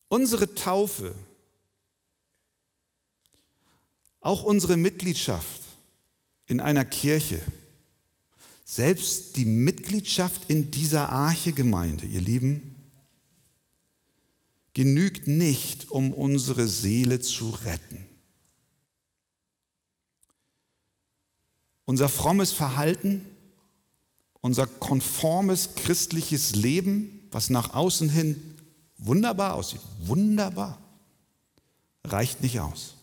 Unsere 0.08 0.56
Taufe, 0.56 1.16
auch 4.24 4.44
unsere 4.44 4.78
Mitgliedschaft 4.78 5.62
in 6.46 6.60
einer 6.60 6.86
Kirche, 6.86 7.42
selbst 8.66 9.36
die 9.36 9.46
Mitgliedschaft 9.46 10.50
in 10.50 10.72
dieser 10.72 11.10
Arche-Gemeinde, 11.10 12.06
ihr 12.06 12.22
Lieben, 12.22 12.76
genügt 14.74 15.28
nicht, 15.28 15.92
um 15.92 16.14
unsere 16.14 16.68
Seele 16.68 17.20
zu 17.20 17.52
retten. 17.66 18.06
Unser 21.86 22.10
frommes 22.10 22.52
Verhalten, 22.52 23.26
unser 24.42 24.66
konformes 24.66 25.76
christliches 25.76 26.56
Leben, 26.56 27.28
was 27.30 27.50
nach 27.50 27.74
außen 27.74 28.10
hin 28.10 28.42
wunderbar 28.98 29.56
aussieht, 29.56 29.82
wunderbar, 30.00 30.80
reicht 32.06 32.42
nicht 32.42 32.60
aus. 32.60 32.96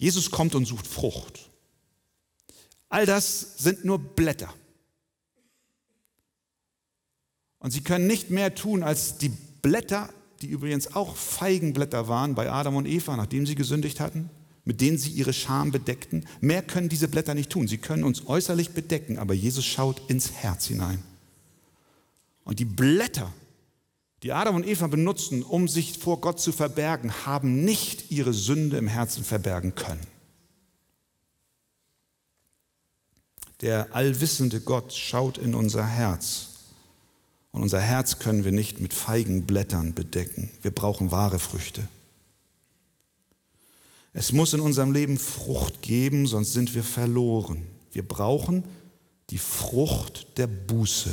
Jesus 0.00 0.30
kommt 0.30 0.54
und 0.54 0.64
sucht 0.64 0.86
Frucht. 0.86 1.50
All 2.88 3.04
das 3.04 3.58
sind 3.58 3.84
nur 3.84 3.98
Blätter. 3.98 4.52
Und 7.58 7.70
sie 7.70 7.82
können 7.82 8.06
nicht 8.06 8.30
mehr 8.30 8.54
tun, 8.54 8.82
als 8.82 9.18
die 9.18 9.28
Blätter, 9.28 10.08
die 10.40 10.46
übrigens 10.46 10.94
auch 10.94 11.16
Feigenblätter 11.16 12.08
waren 12.08 12.34
bei 12.34 12.50
Adam 12.50 12.76
und 12.76 12.86
Eva, 12.86 13.14
nachdem 13.14 13.44
sie 13.44 13.54
gesündigt 13.54 14.00
hatten, 14.00 14.30
mit 14.64 14.80
denen 14.80 14.96
sie 14.96 15.10
ihre 15.10 15.34
Scham 15.34 15.70
bedeckten. 15.70 16.26
Mehr 16.40 16.62
können 16.62 16.88
diese 16.88 17.06
Blätter 17.06 17.34
nicht 17.34 17.50
tun. 17.50 17.68
Sie 17.68 17.76
können 17.76 18.02
uns 18.02 18.26
äußerlich 18.26 18.70
bedecken, 18.70 19.18
aber 19.18 19.34
Jesus 19.34 19.66
schaut 19.66 20.08
ins 20.08 20.32
Herz 20.32 20.64
hinein. 20.64 21.02
Und 22.44 22.58
die 22.58 22.64
Blätter, 22.64 23.30
die 24.22 24.32
Adam 24.32 24.56
und 24.56 24.66
Eva 24.66 24.86
benutzten, 24.86 25.42
um 25.42 25.66
sich 25.66 25.98
vor 25.98 26.20
Gott 26.20 26.40
zu 26.40 26.52
verbergen, 26.52 27.24
haben 27.24 27.64
nicht 27.64 28.10
ihre 28.10 28.34
Sünde 28.34 28.76
im 28.76 28.86
Herzen 28.86 29.24
verbergen 29.24 29.74
können. 29.74 30.06
Der 33.62 33.94
allwissende 33.94 34.60
Gott 34.60 34.92
schaut 34.92 35.38
in 35.38 35.54
unser 35.54 35.86
Herz. 35.86 36.48
Und 37.52 37.62
unser 37.62 37.80
Herz 37.80 38.18
können 38.18 38.44
wir 38.44 38.52
nicht 38.52 38.80
mit 38.80 38.94
feigen 38.94 39.46
Blättern 39.46 39.94
bedecken. 39.94 40.50
Wir 40.62 40.70
brauchen 40.70 41.10
wahre 41.10 41.38
Früchte. 41.38 41.86
Es 44.12 44.32
muss 44.32 44.54
in 44.54 44.60
unserem 44.60 44.92
Leben 44.92 45.18
Frucht 45.18 45.82
geben, 45.82 46.26
sonst 46.26 46.52
sind 46.52 46.74
wir 46.74 46.84
verloren. 46.84 47.66
Wir 47.92 48.06
brauchen 48.06 48.64
die 49.30 49.38
Frucht 49.38 50.26
der 50.36 50.46
Buße. 50.46 51.10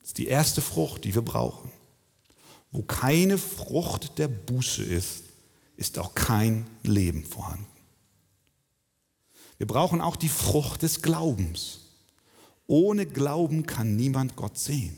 Das 0.00 0.08
ist 0.08 0.18
die 0.18 0.26
erste 0.26 0.60
Frucht, 0.60 1.04
die 1.04 1.14
wir 1.14 1.22
brauchen. 1.22 1.70
Wo 2.72 2.82
keine 2.82 3.38
Frucht 3.38 4.18
der 4.18 4.28
Buße 4.28 4.82
ist, 4.82 5.24
ist 5.76 5.98
auch 5.98 6.14
kein 6.14 6.66
Leben 6.82 7.24
vorhanden. 7.24 7.66
Wir 9.58 9.66
brauchen 9.66 10.00
auch 10.00 10.16
die 10.16 10.28
Frucht 10.28 10.82
des 10.82 11.02
Glaubens. 11.02 11.80
Ohne 12.66 13.06
Glauben 13.06 13.66
kann 13.66 13.96
niemand 13.96 14.36
Gott 14.36 14.58
sehen. 14.58 14.96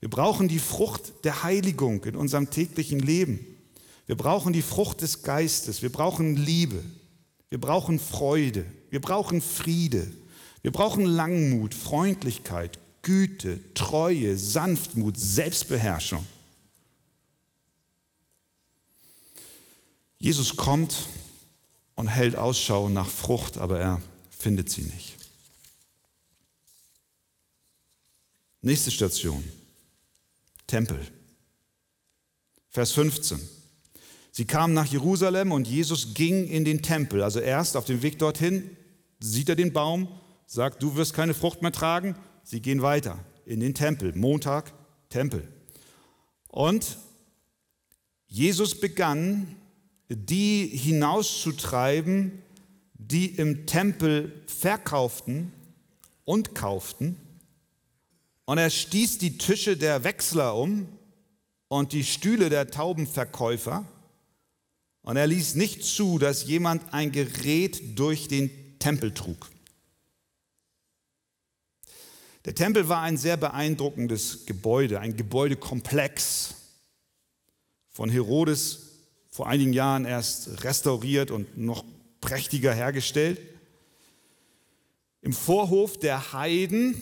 Wir 0.00 0.10
brauchen 0.10 0.46
die 0.46 0.58
Frucht 0.58 1.24
der 1.24 1.42
Heiligung 1.42 2.04
in 2.04 2.14
unserem 2.14 2.50
täglichen 2.50 3.00
Leben. 3.00 3.44
Wir 4.06 4.16
brauchen 4.16 4.52
die 4.52 4.62
Frucht 4.62 5.00
des 5.00 5.22
Geistes. 5.22 5.82
Wir 5.82 5.90
brauchen 5.90 6.36
Liebe. 6.36 6.82
Wir 7.48 7.60
brauchen 7.60 7.98
Freude. 7.98 8.64
Wir 8.90 9.00
brauchen 9.00 9.40
Friede. 9.40 10.12
Wir 10.62 10.72
brauchen 10.72 11.04
Langmut, 11.04 11.74
Freundlichkeit, 11.74 12.78
Güte, 13.02 13.60
Treue, 13.74 14.36
Sanftmut, 14.36 15.18
Selbstbeherrschung. 15.18 16.26
Jesus 20.18 20.56
kommt 20.56 21.06
und 21.94 22.08
hält 22.08 22.36
Ausschau 22.36 22.88
nach 22.88 23.08
Frucht, 23.08 23.58
aber 23.58 23.80
er 23.80 24.02
findet 24.30 24.70
sie 24.70 24.82
nicht. 24.82 25.16
Nächste 28.60 28.90
Station. 28.90 29.44
Tempel. 30.66 31.00
Vers 32.68 32.92
15. 32.92 33.40
Sie 34.30 34.44
kamen 34.44 34.74
nach 34.74 34.86
Jerusalem 34.86 35.52
und 35.52 35.66
Jesus 35.66 36.14
ging 36.14 36.46
in 36.46 36.64
den 36.64 36.82
Tempel. 36.82 37.22
Also 37.22 37.40
erst 37.40 37.76
auf 37.76 37.86
dem 37.86 38.02
Weg 38.02 38.18
dorthin 38.18 38.76
sieht 39.20 39.48
er 39.48 39.56
den 39.56 39.72
Baum, 39.72 40.08
sagt, 40.46 40.82
du 40.82 40.94
wirst 40.94 41.14
keine 41.14 41.34
Frucht 41.34 41.62
mehr 41.62 41.72
tragen, 41.72 42.14
Sie 42.50 42.62
gehen 42.62 42.80
weiter 42.80 43.22
in 43.44 43.60
den 43.60 43.74
Tempel. 43.74 44.16
Montag, 44.16 44.72
Tempel. 45.10 45.46
Und 46.48 46.96
Jesus 48.26 48.80
begann, 48.80 49.54
die 50.08 50.66
hinauszutreiben, 50.66 52.42
die 52.94 53.26
im 53.26 53.66
Tempel 53.66 54.32
verkauften 54.46 55.52
und 56.24 56.54
kauften. 56.54 57.18
Und 58.46 58.56
er 58.56 58.70
stieß 58.70 59.18
die 59.18 59.36
Tische 59.36 59.76
der 59.76 60.02
Wechsler 60.04 60.56
um 60.56 60.88
und 61.68 61.92
die 61.92 62.02
Stühle 62.02 62.48
der 62.48 62.70
Taubenverkäufer. 62.70 63.84
Und 65.02 65.18
er 65.18 65.26
ließ 65.26 65.54
nicht 65.54 65.84
zu, 65.84 66.18
dass 66.18 66.46
jemand 66.46 66.94
ein 66.94 67.12
Gerät 67.12 67.98
durch 67.98 68.26
den 68.26 68.78
Tempel 68.78 69.12
trug. 69.12 69.50
Der 72.48 72.54
Tempel 72.54 72.88
war 72.88 73.02
ein 73.02 73.18
sehr 73.18 73.36
beeindruckendes 73.36 74.46
Gebäude, 74.46 75.00
ein 75.00 75.14
Gebäudekomplex 75.14 76.54
von 77.90 78.08
Herodes 78.08 78.86
vor 79.28 79.48
einigen 79.48 79.74
Jahren 79.74 80.06
erst 80.06 80.64
restauriert 80.64 81.30
und 81.30 81.58
noch 81.58 81.84
prächtiger 82.22 82.72
hergestellt. 82.72 83.38
Im 85.20 85.34
Vorhof 85.34 85.98
der 85.98 86.32
Heiden 86.32 86.98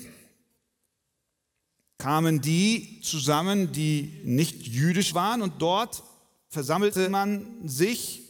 kamen 1.96 2.40
die 2.40 3.00
zusammen, 3.02 3.70
die 3.70 4.20
nicht 4.24 4.66
jüdisch 4.66 5.14
waren 5.14 5.42
und 5.42 5.62
dort 5.62 6.02
versammelte 6.48 7.08
man 7.08 7.46
sich 7.68 8.22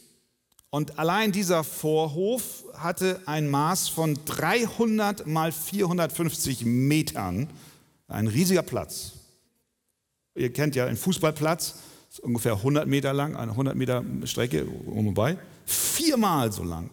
und 0.69 0.99
allein 0.99 1.31
dieser 1.31 1.63
Vorhof 1.63 2.63
hatte 2.77 3.21
ein 3.25 3.49
Maß 3.49 3.89
von 3.89 4.17
300 4.25 5.27
mal 5.27 5.51
450 5.51 6.65
Metern, 6.65 7.49
ein 8.07 8.27
riesiger 8.27 8.63
Platz. 8.63 9.13
Ihr 10.35 10.53
kennt 10.53 10.75
ja 10.75 10.85
einen 10.85 10.97
Fußballplatz, 10.97 11.75
ist 12.09 12.19
ungefähr 12.19 12.53
100 12.53 12.87
Meter 12.87 13.13
lang, 13.13 13.35
eine 13.35 13.51
100 13.51 13.75
Meter 13.75 14.03
Strecke 14.25 14.65
um 14.65 15.07
und 15.07 15.13
bei, 15.13 15.37
viermal 15.65 16.51
so 16.51 16.63
lang 16.63 16.89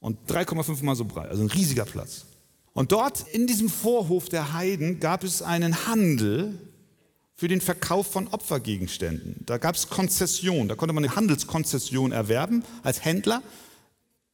und 0.00 0.18
3,5 0.30 0.84
mal 0.84 0.94
so 0.94 1.04
breit, 1.04 1.30
also 1.30 1.42
ein 1.42 1.50
riesiger 1.50 1.84
Platz. 1.84 2.26
Und 2.74 2.92
dort 2.92 3.26
in 3.28 3.46
diesem 3.46 3.70
Vorhof 3.70 4.28
der 4.28 4.52
Heiden 4.52 5.00
gab 5.00 5.24
es 5.24 5.40
einen 5.40 5.86
Handel 5.86 6.58
für 7.34 7.48
den 7.48 7.60
Verkauf 7.60 8.06
von 8.12 8.28
Opfergegenständen. 8.28 9.36
Da 9.46 9.58
gab 9.58 9.74
es 9.74 9.88
Konzession, 9.88 10.68
da 10.68 10.74
konnte 10.74 10.92
man 10.94 11.04
eine 11.04 11.16
Handelskonzession 11.16 12.12
erwerben 12.12 12.62
als 12.82 13.04
Händler 13.04 13.42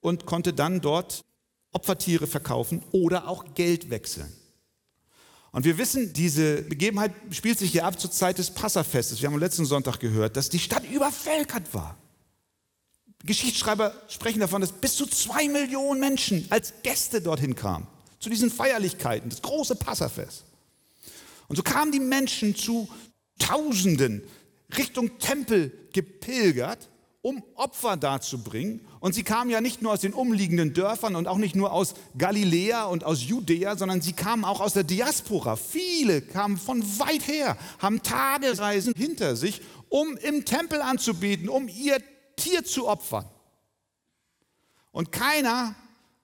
und 0.02 0.26
konnte 0.26 0.52
dann 0.52 0.82
dort 0.82 1.24
Opfertiere 1.72 2.26
verkaufen 2.26 2.82
oder 2.92 3.28
auch 3.28 3.54
Geld 3.54 3.88
wechseln. 3.88 4.30
Und 5.52 5.64
wir 5.64 5.78
wissen, 5.78 6.12
diese 6.12 6.62
Begebenheit 6.62 7.12
spielt 7.30 7.58
sich 7.58 7.72
hier 7.72 7.86
ab 7.86 7.98
zur 7.98 8.10
Zeit 8.10 8.38
des 8.38 8.50
Passafestes. 8.50 9.20
Wir 9.20 9.28
haben 9.28 9.34
am 9.34 9.40
letzten 9.40 9.64
Sonntag 9.64 10.00
gehört, 10.00 10.36
dass 10.36 10.48
die 10.48 10.58
Stadt 10.58 10.84
übervölkert 10.90 11.72
war. 11.72 11.96
Geschichtsschreiber 13.24 13.94
sprechen 14.08 14.40
davon, 14.40 14.60
dass 14.60 14.72
bis 14.72 14.96
zu 14.96 15.06
zwei 15.06 15.48
Millionen 15.48 16.00
Menschen 16.00 16.46
als 16.50 16.72
Gäste 16.82 17.20
dorthin 17.20 17.54
kamen, 17.54 17.86
zu 18.18 18.28
diesen 18.28 18.50
Feierlichkeiten, 18.50 19.30
das 19.30 19.42
große 19.42 19.76
Passafest. 19.76 20.44
Und 21.48 21.56
so 21.56 21.62
kamen 21.62 21.92
die 21.92 22.00
Menschen 22.00 22.56
zu 22.56 22.88
Tausenden 23.38 24.22
Richtung 24.76 25.18
Tempel 25.18 25.72
gepilgert, 25.92 26.88
um 27.22 27.42
Opfer 27.54 27.96
darzubringen. 27.96 28.86
Und 29.00 29.14
sie 29.14 29.22
kamen 29.22 29.48
ja 29.48 29.60
nicht 29.60 29.80
nur 29.80 29.92
aus 29.92 30.00
den 30.00 30.12
umliegenden 30.12 30.74
Dörfern 30.74 31.16
und 31.16 31.28
auch 31.28 31.38
nicht 31.38 31.54
nur 31.54 31.72
aus 31.72 31.94
Galiläa 32.18 32.84
und 32.84 33.04
aus 33.04 33.22
Judäa, 33.22 33.76
sondern 33.76 34.02
sie 34.02 34.12
kamen 34.12 34.44
auch 34.44 34.60
aus 34.60 34.74
der 34.74 34.82
Diaspora. 34.82 35.56
Viele 35.56 36.20
kamen 36.20 36.56
von 36.58 36.82
weit 36.98 37.26
her, 37.26 37.56
haben 37.78 38.02
Tagesreisen 38.02 38.94
hinter 38.96 39.36
sich, 39.36 39.62
um 39.88 40.16
im 40.18 40.44
Tempel 40.44 40.82
anzubieten, 40.82 41.48
um 41.48 41.68
ihr 41.68 42.02
Tier 42.36 42.64
zu 42.64 42.88
opfern. 42.88 43.24
Und 44.90 45.12
keiner 45.12 45.76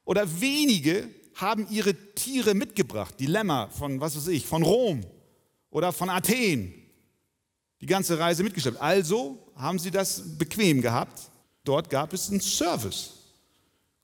oder 0.04 0.40
wenige 0.40 1.08
haben 1.34 1.68
ihre 1.70 1.94
Tiere 2.14 2.54
mitgebracht, 2.54 3.14
die 3.20 3.26
Lämmer 3.26 3.70
von, 3.70 4.00
was 4.00 4.16
weiß 4.16 4.28
ich, 4.28 4.46
von 4.46 4.64
Rom 4.64 5.06
oder 5.70 5.92
von 5.92 6.10
Athen 6.10 6.74
die 7.80 7.86
ganze 7.86 8.18
Reise 8.18 8.42
mitgeschleppt. 8.42 8.80
Also 8.80 9.38
haben 9.54 9.78
sie 9.78 9.90
das 9.90 10.36
bequem 10.38 10.80
gehabt, 10.80 11.30
dort 11.64 11.90
gab 11.90 12.12
es 12.12 12.30
einen 12.30 12.40
Service. 12.40 13.14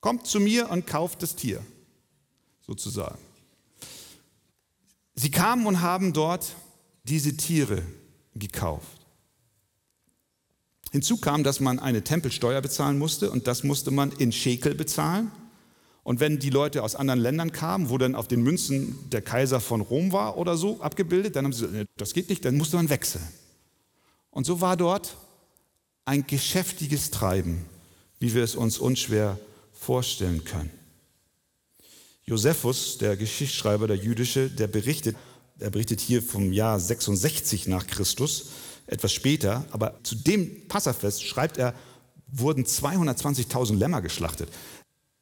Kommt 0.01 0.27
zu 0.27 0.41
mir 0.41 0.71
und 0.71 0.87
kauft 0.87 1.23
das 1.23 1.35
Tier, 1.35 1.65
sozusagen. 2.67 3.19
Sie 5.15 5.31
kamen 5.31 5.67
und 5.67 5.81
haben 5.81 6.13
dort 6.13 6.55
diese 7.05 7.37
Tiere 7.37 7.83
gekauft. 8.35 9.01
Hinzu 10.91 11.17
kam, 11.17 11.43
dass 11.43 11.61
man 11.61 11.79
eine 11.79 12.05
Tempelsteuer 12.05 12.61
bezahlen 12.61 12.99
musste 12.99 13.31
und 13.31 13.47
das 13.47 13.65
musste 13.65 13.91
man 13.91 14.13
in 14.13 14.31
Schekel 14.31 14.75
bezahlen. 14.75 15.31
Und 16.03 16.21
wenn 16.21 16.39
die 16.39 16.51
Leute 16.51 16.83
aus 16.83 16.95
anderen 16.95 17.21
Ländern 17.21 17.51
kamen, 17.51 17.89
wo 17.89 17.97
dann 17.97 18.15
auf 18.15 18.29
den 18.29 18.43
Münzen 18.43 19.11
der 19.11 19.23
Kaiser 19.23 19.59
von 19.59 19.81
Rom 19.81 20.13
war 20.13 20.37
oder 20.37 20.57
so 20.57 20.81
abgebildet, 20.83 21.35
dann 21.35 21.47
haben 21.47 21.53
sie 21.53 21.67
gesagt, 21.67 21.89
das 21.97 22.13
geht 22.13 22.29
nicht, 22.29 22.45
dann 22.45 22.57
musste 22.57 22.77
man 22.77 22.91
wechseln. 22.91 23.27
Und 24.35 24.45
so 24.45 24.61
war 24.61 24.77
dort 24.77 25.17
ein 26.05 26.27
geschäftiges 26.27 27.13
Treiben, 27.13 27.65
wie 28.19 28.35
wir 28.35 28.43
es 28.43 28.57
uns 28.57 28.79
unschwer 28.79 29.39
vorstellen 29.73 30.45
können. 30.45 30.73
Josephus, 32.25 32.99
der 32.99 33.17
Geschichtsschreiber, 33.17 33.87
der 33.87 33.97
jüdische, 33.97 34.51
der 34.51 34.67
berichtet, 34.67 35.17
er 35.61 35.71
berichtet 35.71 36.01
hier 36.01 36.21
vom 36.21 36.53
Jahr 36.53 36.81
66 36.81 37.69
nach 37.69 37.87
Christus, 37.87 38.47
etwas 38.89 39.13
später, 39.13 39.65
aber 39.71 40.01
zu 40.03 40.17
dem 40.17 40.67
Passafest 40.67 41.23
schreibt 41.23 41.57
er, 41.57 41.73
wurden 42.27 42.65
220.000 42.65 43.77
Lämmer 43.77 44.03
geschlachtet. 44.03 44.49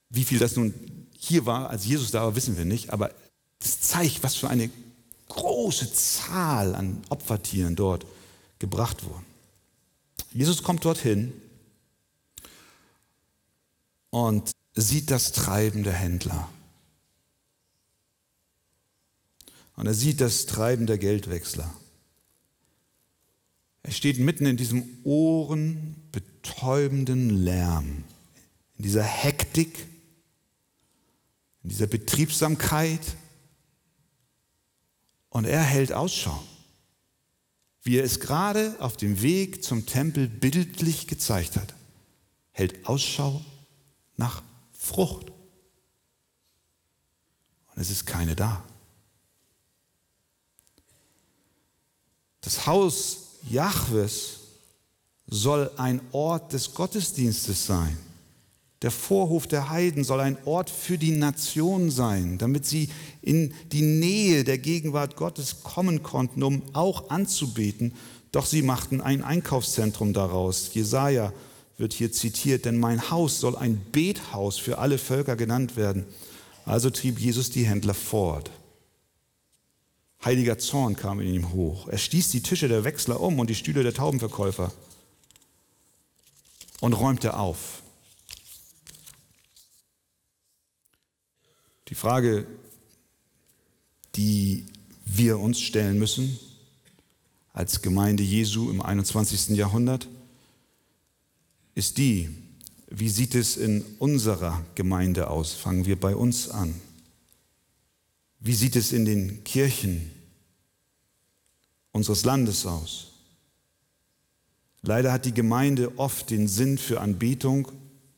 Wie 0.08 0.24
viel 0.24 0.38
das 0.38 0.56
nun 0.56 0.72
hier 1.18 1.44
war, 1.44 1.68
als 1.68 1.84
Jesus 1.84 2.12
da 2.12 2.22
war, 2.22 2.34
wissen 2.34 2.56
wir 2.56 2.64
nicht, 2.64 2.90
aber 2.90 3.10
das 3.58 3.80
zeigt, 3.80 4.22
was 4.22 4.36
für 4.36 4.48
eine 4.48 4.70
große 5.28 5.92
Zahl 5.92 6.74
an 6.74 7.02
Opfertieren 7.10 7.76
dort 7.76 8.06
gebracht 8.62 9.04
wurden. 9.04 9.26
Jesus 10.32 10.62
kommt 10.62 10.84
dorthin 10.84 11.32
und 14.10 14.52
sieht 14.74 15.10
das 15.10 15.32
Treiben 15.32 15.82
der 15.82 15.94
Händler. 15.94 16.48
Und 19.74 19.86
er 19.86 19.94
sieht 19.94 20.20
das 20.20 20.46
Treiben 20.46 20.86
der 20.86 20.98
Geldwechsler. 20.98 21.74
Er 23.82 23.90
steht 23.90 24.20
mitten 24.20 24.46
in 24.46 24.56
diesem 24.56 24.84
ohrenbetäubenden 25.02 27.30
Lärm, 27.30 28.04
in 28.76 28.84
dieser 28.84 29.02
Hektik, 29.02 29.76
in 31.64 31.70
dieser 31.70 31.88
Betriebsamkeit. 31.88 33.16
Und 35.30 35.46
er 35.46 35.62
hält 35.62 35.92
Ausschau, 35.92 36.40
wie 37.82 37.98
er 37.98 38.04
es 38.04 38.20
gerade 38.20 38.76
auf 38.78 38.96
dem 38.96 39.22
Weg 39.22 39.64
zum 39.64 39.86
Tempel 39.86 40.28
bildlich 40.28 41.06
gezeigt 41.06 41.56
hat. 41.56 41.74
Hält 42.52 42.86
Ausschau 42.86 43.44
nach 44.16 44.42
Frucht. 44.72 45.30
Und 47.74 47.80
es 47.80 47.90
ist 47.90 48.06
keine 48.06 48.36
da. 48.36 48.62
Das 52.40 52.66
Haus 52.66 53.38
Jahwes 53.48 54.40
soll 55.26 55.70
ein 55.76 56.00
Ort 56.12 56.52
des 56.52 56.74
Gottesdienstes 56.74 57.66
sein. 57.66 57.96
Der 58.82 58.90
Vorhof 58.90 59.46
der 59.46 59.70
Heiden 59.70 60.02
soll 60.02 60.20
ein 60.20 60.36
Ort 60.44 60.68
für 60.68 60.98
die 60.98 61.12
Nation 61.12 61.90
sein, 61.90 62.38
damit 62.38 62.66
sie 62.66 62.88
in 63.22 63.54
die 63.70 63.82
Nähe 63.82 64.42
der 64.42 64.58
Gegenwart 64.58 65.14
Gottes 65.14 65.62
kommen 65.62 66.02
konnten, 66.02 66.42
um 66.42 66.62
auch 66.72 67.08
anzubeten. 67.10 67.94
Doch 68.32 68.44
sie 68.44 68.62
machten 68.62 69.00
ein 69.00 69.22
Einkaufszentrum 69.22 70.12
daraus. 70.12 70.74
Jesaja 70.74 71.32
wird 71.78 71.92
hier 71.92 72.10
zitiert, 72.10 72.64
denn 72.64 72.78
mein 72.80 73.10
Haus 73.10 73.38
soll 73.38 73.56
ein 73.56 73.80
Bethaus 73.92 74.58
für 74.58 74.78
alle 74.78 74.98
Völker 74.98 75.36
genannt 75.36 75.76
werden. 75.76 76.04
Also 76.64 76.90
trieb 76.90 77.20
Jesus 77.20 77.50
die 77.50 77.64
Händler 77.64 77.94
fort. 77.94 78.50
Heiliger 80.24 80.58
Zorn 80.58 80.96
kam 80.96 81.20
in 81.20 81.32
ihm 81.32 81.52
hoch. 81.52 81.88
Er 81.88 81.98
stieß 81.98 82.30
die 82.30 82.42
Tische 82.42 82.68
der 82.68 82.84
Wechsler 82.84 83.20
um 83.20 83.38
und 83.38 83.50
die 83.50 83.54
Stühle 83.54 83.82
der 83.82 83.94
Taubenverkäufer 83.94 84.72
und 86.80 86.92
räumte 86.94 87.36
auf. 87.36 87.81
Die 91.92 91.96
Frage, 91.96 92.46
die 94.14 94.64
wir 95.04 95.38
uns 95.38 95.60
stellen 95.60 95.98
müssen 95.98 96.38
als 97.52 97.82
Gemeinde 97.82 98.22
Jesu 98.22 98.70
im 98.70 98.80
21. 98.80 99.50
Jahrhundert, 99.58 100.08
ist 101.74 101.98
die, 101.98 102.30
wie 102.88 103.10
sieht 103.10 103.34
es 103.34 103.58
in 103.58 103.84
unserer 103.98 104.64
Gemeinde 104.74 105.28
aus? 105.28 105.52
Fangen 105.52 105.84
wir 105.84 106.00
bei 106.00 106.16
uns 106.16 106.48
an. 106.48 106.74
Wie 108.40 108.54
sieht 108.54 108.74
es 108.76 108.92
in 108.92 109.04
den 109.04 109.44
Kirchen 109.44 110.10
unseres 111.90 112.24
Landes 112.24 112.64
aus? 112.64 113.08
Leider 114.80 115.12
hat 115.12 115.26
die 115.26 115.34
Gemeinde 115.34 115.98
oft 115.98 116.30
den 116.30 116.48
Sinn 116.48 116.78
für 116.78 117.02
Anbetung 117.02 117.70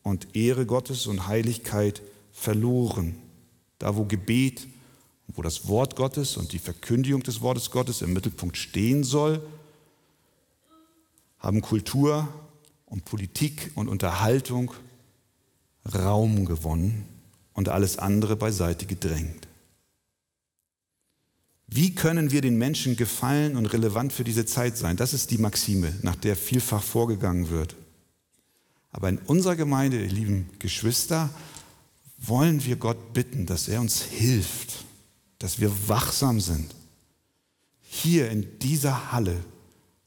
und 0.04 0.36
Ehre 0.36 0.64
Gottes 0.64 1.08
und 1.08 1.26
Heiligkeit 1.26 2.02
verloren. 2.30 3.16
Da, 3.78 3.96
wo 3.96 4.04
Gebet, 4.04 4.66
wo 5.28 5.42
das 5.42 5.68
Wort 5.68 5.96
Gottes 5.96 6.36
und 6.36 6.52
die 6.52 6.58
Verkündigung 6.58 7.22
des 7.22 7.40
Wortes 7.40 7.70
Gottes 7.70 8.02
im 8.02 8.12
Mittelpunkt 8.12 8.56
stehen 8.56 9.04
soll, 9.04 9.42
haben 11.38 11.60
Kultur 11.60 12.28
und 12.86 13.04
Politik 13.04 13.72
und 13.74 13.88
Unterhaltung 13.88 14.72
Raum 15.94 16.46
gewonnen 16.46 17.06
und 17.52 17.68
alles 17.68 17.98
andere 17.98 18.36
beiseite 18.36 18.86
gedrängt. 18.86 19.48
Wie 21.66 21.94
können 21.94 22.30
wir 22.30 22.40
den 22.40 22.56
Menschen 22.56 22.96
gefallen 22.96 23.56
und 23.56 23.66
relevant 23.66 24.12
für 24.12 24.24
diese 24.24 24.46
Zeit 24.46 24.76
sein? 24.76 24.96
Das 24.96 25.12
ist 25.12 25.30
die 25.30 25.38
Maxime, 25.38 25.92
nach 26.02 26.16
der 26.16 26.36
vielfach 26.36 26.82
vorgegangen 26.82 27.50
wird. 27.50 27.74
Aber 28.92 29.08
in 29.08 29.18
unserer 29.18 29.56
Gemeinde, 29.56 29.98
lieben 30.04 30.50
Geschwister, 30.60 31.30
wollen 32.28 32.64
wir 32.64 32.76
Gott 32.76 33.12
bitten, 33.12 33.46
dass 33.46 33.68
er 33.68 33.80
uns 33.80 34.02
hilft, 34.02 34.84
dass 35.38 35.60
wir 35.60 35.88
wachsam 35.88 36.40
sind. 36.40 36.74
Hier 37.82 38.30
in 38.30 38.58
dieser 38.60 39.12
Halle 39.12 39.36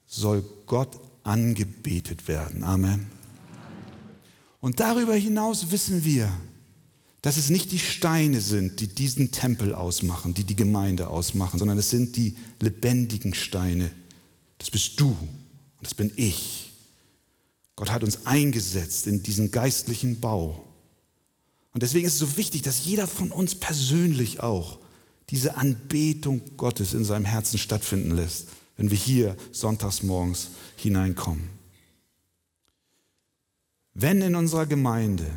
soll 0.06 0.44
Gott 0.66 1.00
angebetet 1.24 2.28
werden. 2.28 2.64
Amen. 2.64 3.08
Und 4.60 4.80
darüber 4.80 5.16
hinaus 5.16 5.72
wissen 5.72 6.04
wir, 6.04 6.32
dass 7.22 7.38
es 7.38 7.50
nicht 7.50 7.72
die 7.72 7.80
Steine 7.80 8.42
sind, 8.42 8.80
die 8.80 8.88
diesen 8.88 9.32
Tempel 9.32 9.74
ausmachen, 9.74 10.34
die 10.34 10.44
die 10.44 10.56
Gemeinde 10.56 11.10
ausmachen, 11.10 11.60
sondern 11.60 11.78
es 11.78 11.90
sind 11.90 12.16
die 12.16 12.36
lebendigen 12.62 13.34
Steine. 13.34 13.92
Das 14.58 14.72
bist 14.72 15.00
du 15.00 15.10
und 15.10 15.82
das 15.82 15.94
bin 15.94 16.12
ich. 16.16 16.72
Gott 17.76 17.92
hat 17.92 18.04
uns 18.04 18.26
eingesetzt 18.26 19.08
in 19.08 19.22
diesen 19.24 19.52
geistlichen 19.52 20.20
Bau. 20.20 20.67
Und 21.78 21.84
deswegen 21.84 22.08
ist 22.08 22.14
es 22.14 22.20
so 22.20 22.38
wichtig, 22.38 22.64
dass 22.64 22.86
jeder 22.86 23.06
von 23.06 23.32
uns 23.32 23.54
persönlich 23.54 24.42
auch 24.42 24.80
diese 25.30 25.58
Anbetung 25.58 26.42
Gottes 26.58 26.96
in 26.96 27.06
seinem 27.06 27.26
Herzen 27.26 27.60
stattfinden 27.60 28.16
lässt, 28.16 28.48
wenn 28.78 28.90
wir 28.90 28.98
hier 28.98 29.38
sonntags 29.52 30.02
morgens 30.02 30.50
hineinkommen. 30.76 31.50
Wenn 33.94 34.24
in 34.24 34.36
unserer 34.36 34.66
Gemeinde 34.66 35.28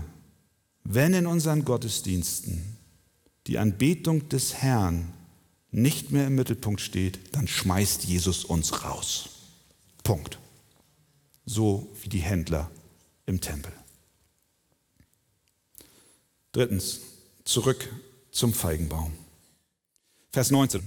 wenn 0.84 1.14
in 1.14 1.26
unseren 1.26 1.64
Gottesdiensten 1.64 2.76
die 3.46 3.58
Anbetung 3.58 4.28
des 4.28 4.54
Herrn 4.54 5.12
nicht 5.70 6.10
mehr 6.10 6.26
im 6.26 6.34
Mittelpunkt 6.34 6.80
steht, 6.80 7.20
dann 7.32 7.46
schmeißt 7.46 8.04
Jesus 8.04 8.44
uns 8.44 8.84
raus. 8.84 9.28
Punkt. 10.02 10.38
So 11.46 11.88
wie 12.02 12.08
die 12.08 12.20
Händler 12.20 12.70
im 13.26 13.40
Tempel. 13.40 13.72
Drittens, 16.52 17.00
zurück 17.44 17.88
zum 18.32 18.52
Feigenbaum. 18.52 19.12
Vers 20.32 20.50
19. 20.50 20.82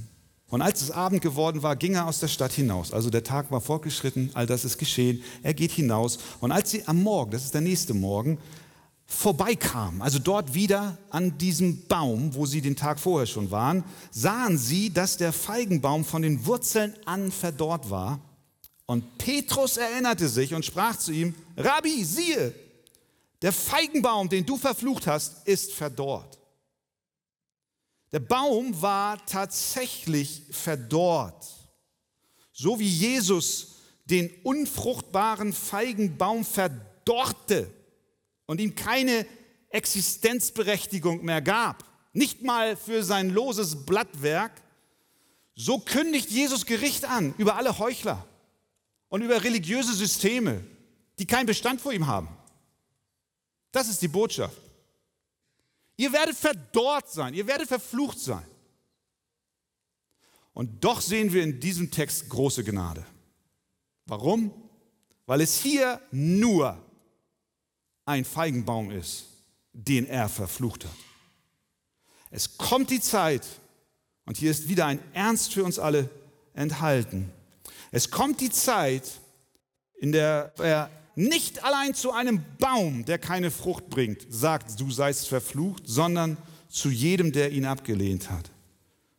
Und 0.49 0.61
als 0.61 0.81
es 0.81 0.91
Abend 0.91 1.21
geworden 1.21 1.63
war, 1.63 1.75
ging 1.75 1.95
er 1.95 2.05
aus 2.05 2.19
der 2.19 2.27
Stadt 2.27 2.51
hinaus. 2.51 2.93
Also 2.93 3.09
der 3.09 3.23
Tag 3.23 3.49
war 3.49 3.61
fortgeschritten, 3.61 4.31
all 4.33 4.45
das 4.45 4.65
ist 4.65 4.77
geschehen. 4.77 5.23
Er 5.41 5.53
geht 5.53 5.71
hinaus. 5.71 6.19
Und 6.41 6.51
als 6.51 6.69
sie 6.69 6.87
am 6.87 7.01
Morgen, 7.01 7.31
das 7.31 7.45
ist 7.45 7.53
der 7.53 7.61
nächste 7.61 7.93
Morgen, 7.93 8.37
vorbeikamen, 9.05 10.01
also 10.01 10.19
dort 10.19 10.53
wieder 10.53 10.97
an 11.09 11.37
diesem 11.37 11.85
Baum, 11.87 12.35
wo 12.35 12.45
sie 12.45 12.61
den 12.61 12.75
Tag 12.75 12.99
vorher 12.99 13.25
schon 13.25 13.51
waren, 13.51 13.83
sahen 14.11 14.57
sie, 14.57 14.91
dass 14.91 15.17
der 15.17 15.33
Feigenbaum 15.33 16.05
von 16.05 16.21
den 16.21 16.45
Wurzeln 16.45 16.93
an 17.05 17.31
verdorrt 17.31 17.89
war. 17.89 18.19
Und 18.85 19.17
Petrus 19.17 19.77
erinnerte 19.77 20.27
sich 20.27 20.53
und 20.53 20.65
sprach 20.65 20.97
zu 20.97 21.11
ihm, 21.11 21.35
Rabbi, 21.57 22.03
siehe, 22.03 22.53
der 23.43 23.51
Feigenbaum, 23.51 24.29
den 24.29 24.45
du 24.45 24.57
verflucht 24.57 25.05
hast, 25.05 25.45
ist 25.45 25.73
verdorrt. 25.73 26.39
Der 28.13 28.21
Baum 28.21 28.81
war 28.81 29.23
tatsächlich 29.25 30.43
verdorrt. 30.49 31.45
So 32.53 32.79
wie 32.79 32.87
Jesus 32.87 33.81
den 34.05 34.29
unfruchtbaren 34.43 35.51
Feigenbaum 35.51 36.45
verdorrte 36.45 37.69
und 38.45 38.61
ihm 38.61 38.75
keine 38.75 39.25
Existenzberechtigung 39.69 41.25
mehr 41.25 41.41
gab, 41.41 41.83
nicht 42.13 42.43
mal 42.43 42.77
für 42.77 43.03
sein 43.03 43.29
loses 43.29 43.85
Blattwerk, 43.85 44.53
so 45.55 45.79
kündigt 45.79 46.29
Jesus 46.29 46.65
Gericht 46.65 47.03
an 47.05 47.33
über 47.37 47.57
alle 47.57 47.77
Heuchler 47.77 48.25
und 49.09 49.21
über 49.21 49.43
religiöse 49.43 49.93
Systeme, 49.93 50.63
die 51.19 51.25
keinen 51.25 51.47
Bestand 51.47 51.81
vor 51.81 51.91
ihm 51.91 52.07
haben. 52.07 52.29
Das 53.73 53.89
ist 53.89 54.01
die 54.01 54.07
Botschaft. 54.07 54.55
Ihr 55.97 56.13
werdet 56.13 56.37
verdorrt 56.37 57.11
sein, 57.11 57.33
ihr 57.33 57.45
werdet 57.47 57.67
verflucht 57.67 58.19
sein. 58.19 58.45
Und 60.53 60.83
doch 60.83 61.01
sehen 61.01 61.33
wir 61.33 61.43
in 61.43 61.59
diesem 61.59 61.89
Text 61.89 62.29
große 62.29 62.63
Gnade. 62.63 63.03
Warum? 64.05 64.53
Weil 65.25 65.41
es 65.41 65.57
hier 65.57 65.99
nur 66.11 66.77
ein 68.05 68.25
Feigenbaum 68.25 68.91
ist, 68.91 69.25
den 69.71 70.05
er 70.05 70.29
verflucht 70.29 70.85
hat. 70.85 70.95
Es 72.29 72.57
kommt 72.57 72.91
die 72.91 73.01
Zeit, 73.01 73.45
und 74.25 74.37
hier 74.37 74.51
ist 74.51 74.67
wieder 74.69 74.85
ein 74.85 74.99
Ernst 75.13 75.53
für 75.53 75.63
uns 75.63 75.79
alle 75.79 76.09
enthalten. 76.53 77.31
Es 77.91 78.11
kommt 78.11 78.39
die 78.39 78.51
Zeit, 78.51 79.09
in 79.95 80.11
der 80.11 80.53
er 80.57 80.89
nicht 81.15 81.63
allein 81.63 81.93
zu 81.93 82.11
einem 82.11 82.43
Baum, 82.57 83.05
der 83.05 83.19
keine 83.19 83.51
Frucht 83.51 83.89
bringt, 83.89 84.25
sagt, 84.29 84.79
du 84.79 84.89
seist 84.89 85.27
verflucht, 85.27 85.83
sondern 85.85 86.37
zu 86.69 86.89
jedem, 86.89 87.31
der 87.31 87.51
ihn 87.51 87.65
abgelehnt 87.65 88.31
hat. 88.31 88.49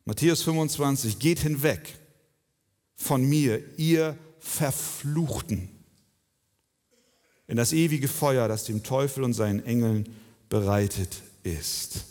Matthäus 0.04 0.42
25, 0.42 1.18
geht 1.18 1.38
hinweg 1.38 1.98
von 2.96 3.24
mir, 3.24 3.62
ihr 3.78 4.18
Verfluchten, 4.38 5.70
in 7.46 7.56
das 7.56 7.72
ewige 7.72 8.08
Feuer, 8.08 8.48
das 8.48 8.64
dem 8.64 8.82
Teufel 8.82 9.22
und 9.22 9.32
seinen 9.34 9.64
Engeln 9.64 10.08
bereitet 10.48 11.22
ist. 11.42 12.04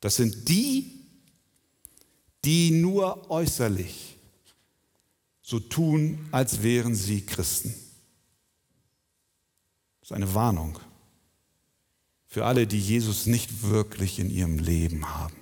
Das 0.00 0.16
sind 0.16 0.48
die, 0.48 0.92
die 2.44 2.70
nur 2.70 3.30
äußerlich 3.30 4.16
so 5.42 5.60
tun, 5.60 6.28
als 6.32 6.62
wären 6.62 6.94
sie 6.94 7.24
Christen. 7.24 7.74
Ist 10.06 10.12
eine 10.12 10.34
Warnung 10.34 10.78
für 12.28 12.44
alle, 12.44 12.68
die 12.68 12.78
Jesus 12.78 13.26
nicht 13.26 13.64
wirklich 13.64 14.20
in 14.20 14.30
ihrem 14.30 14.60
Leben 14.60 15.12
haben. 15.12 15.34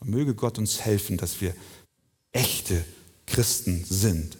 Und 0.00 0.08
möge 0.08 0.34
Gott 0.34 0.56
uns 0.56 0.80
helfen, 0.80 1.18
dass 1.18 1.42
wir 1.42 1.54
echte 2.32 2.82
Christen 3.26 3.84
sind. 3.84 4.38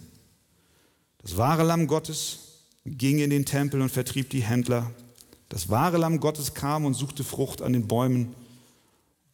Das 1.19 1.37
wahre 1.37 1.63
Lamm 1.63 1.87
Gottes 1.89 2.39
ging 2.87 3.19
in 3.19 3.29
den 3.29 3.45
Tempel 3.45 3.83
und 3.83 3.91
vertrieb 3.91 4.31
die 4.31 4.43
Händler. 4.43 4.91
Das 5.51 5.69
wahre 5.69 5.99
Lamm 5.99 6.19
Gottes 6.19 6.55
kam 6.55 6.87
und 6.87 6.95
suchte 6.95 7.23
Frucht 7.23 7.61
an 7.61 7.75
den 7.75 7.87
Bäumen 7.87 8.35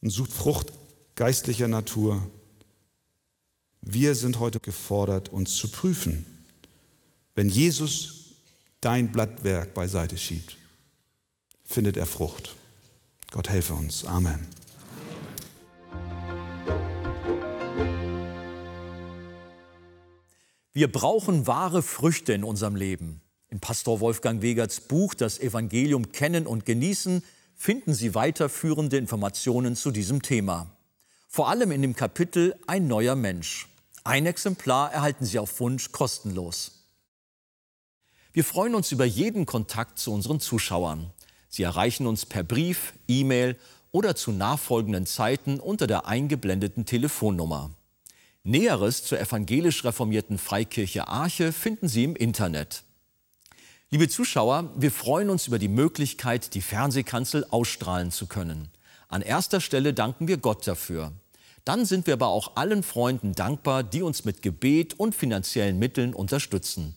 und 0.02 0.10
sucht 0.10 0.32
Frucht 0.32 0.72
geistlicher 1.14 1.68
Natur. 1.68 2.20
Wir 3.80 4.16
sind 4.16 4.40
heute 4.40 4.58
gefordert, 4.58 5.28
uns 5.28 5.54
zu 5.54 5.70
prüfen, 5.70 6.26
wenn 7.36 7.48
Jesus 7.48 8.19
dein 8.80 9.12
Blattwerk 9.12 9.74
beiseite 9.74 10.16
schiebt, 10.16 10.56
findet 11.64 11.96
er 11.96 12.06
Frucht. 12.06 12.56
Gott 13.30 13.48
helfe 13.48 13.74
uns. 13.74 14.04
Amen. 14.04 14.46
Wir 20.72 20.90
brauchen 20.90 21.46
wahre 21.46 21.82
Früchte 21.82 22.32
in 22.32 22.44
unserem 22.44 22.76
Leben. 22.76 23.20
In 23.48 23.60
Pastor 23.60 24.00
Wolfgang 24.00 24.40
Wegerts 24.40 24.80
Buch 24.80 25.14
Das 25.14 25.40
Evangelium 25.40 26.12
kennen 26.12 26.46
und 26.46 26.64
genießen 26.64 27.24
finden 27.56 27.92
Sie 27.92 28.14
weiterführende 28.14 28.96
Informationen 28.96 29.76
zu 29.76 29.90
diesem 29.90 30.22
Thema. 30.22 30.70
Vor 31.28 31.48
allem 31.48 31.72
in 31.72 31.82
dem 31.82 31.94
Kapitel 31.94 32.54
Ein 32.66 32.86
neuer 32.86 33.16
Mensch. 33.16 33.68
Ein 34.04 34.26
Exemplar 34.26 34.92
erhalten 34.92 35.26
Sie 35.26 35.38
auf 35.38 35.60
Wunsch 35.60 35.92
kostenlos. 35.92 36.79
Wir 38.32 38.44
freuen 38.44 38.76
uns 38.76 38.92
über 38.92 39.04
jeden 39.04 39.44
Kontakt 39.44 39.98
zu 39.98 40.12
unseren 40.12 40.38
Zuschauern. 40.38 41.10
Sie 41.48 41.64
erreichen 41.64 42.06
uns 42.06 42.26
per 42.26 42.44
Brief, 42.44 42.92
E-Mail 43.08 43.56
oder 43.90 44.14
zu 44.14 44.30
nachfolgenden 44.30 45.04
Zeiten 45.04 45.58
unter 45.58 45.88
der 45.88 46.06
eingeblendeten 46.06 46.86
Telefonnummer. 46.86 47.70
Näheres 48.44 49.02
zur 49.02 49.18
evangelisch 49.18 49.84
reformierten 49.84 50.38
Freikirche 50.38 51.08
Arche 51.08 51.52
finden 51.52 51.88
Sie 51.88 52.04
im 52.04 52.14
Internet. 52.14 52.84
Liebe 53.90 54.08
Zuschauer, 54.08 54.72
wir 54.76 54.92
freuen 54.92 55.28
uns 55.28 55.48
über 55.48 55.58
die 55.58 55.66
Möglichkeit, 55.66 56.54
die 56.54 56.62
Fernsehkanzel 56.62 57.44
ausstrahlen 57.50 58.12
zu 58.12 58.28
können. 58.28 58.68
An 59.08 59.22
erster 59.22 59.60
Stelle 59.60 59.92
danken 59.92 60.28
wir 60.28 60.36
Gott 60.36 60.64
dafür. 60.68 61.12
Dann 61.64 61.84
sind 61.84 62.06
wir 62.06 62.14
aber 62.14 62.28
auch 62.28 62.54
allen 62.54 62.84
Freunden 62.84 63.34
dankbar, 63.34 63.82
die 63.82 64.02
uns 64.02 64.24
mit 64.24 64.40
Gebet 64.40 64.94
und 65.00 65.16
finanziellen 65.16 65.80
Mitteln 65.80 66.14
unterstützen. 66.14 66.94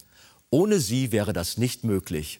Ohne 0.53 0.79
sie 0.79 1.11
wäre 1.11 1.33
das 1.33 1.57
nicht 1.57 1.83
möglich. 1.83 2.39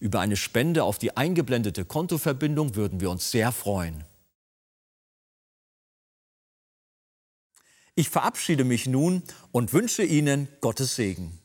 Über 0.00 0.18
eine 0.18 0.36
Spende 0.36 0.82
auf 0.82 0.98
die 0.98 1.16
eingeblendete 1.16 1.84
Kontoverbindung 1.84 2.74
würden 2.74 3.00
wir 3.00 3.08
uns 3.08 3.30
sehr 3.30 3.52
freuen. 3.52 4.02
Ich 7.94 8.08
verabschiede 8.08 8.64
mich 8.64 8.88
nun 8.88 9.22
und 9.52 9.72
wünsche 9.72 10.02
Ihnen 10.02 10.48
Gottes 10.60 10.96
Segen. 10.96 11.38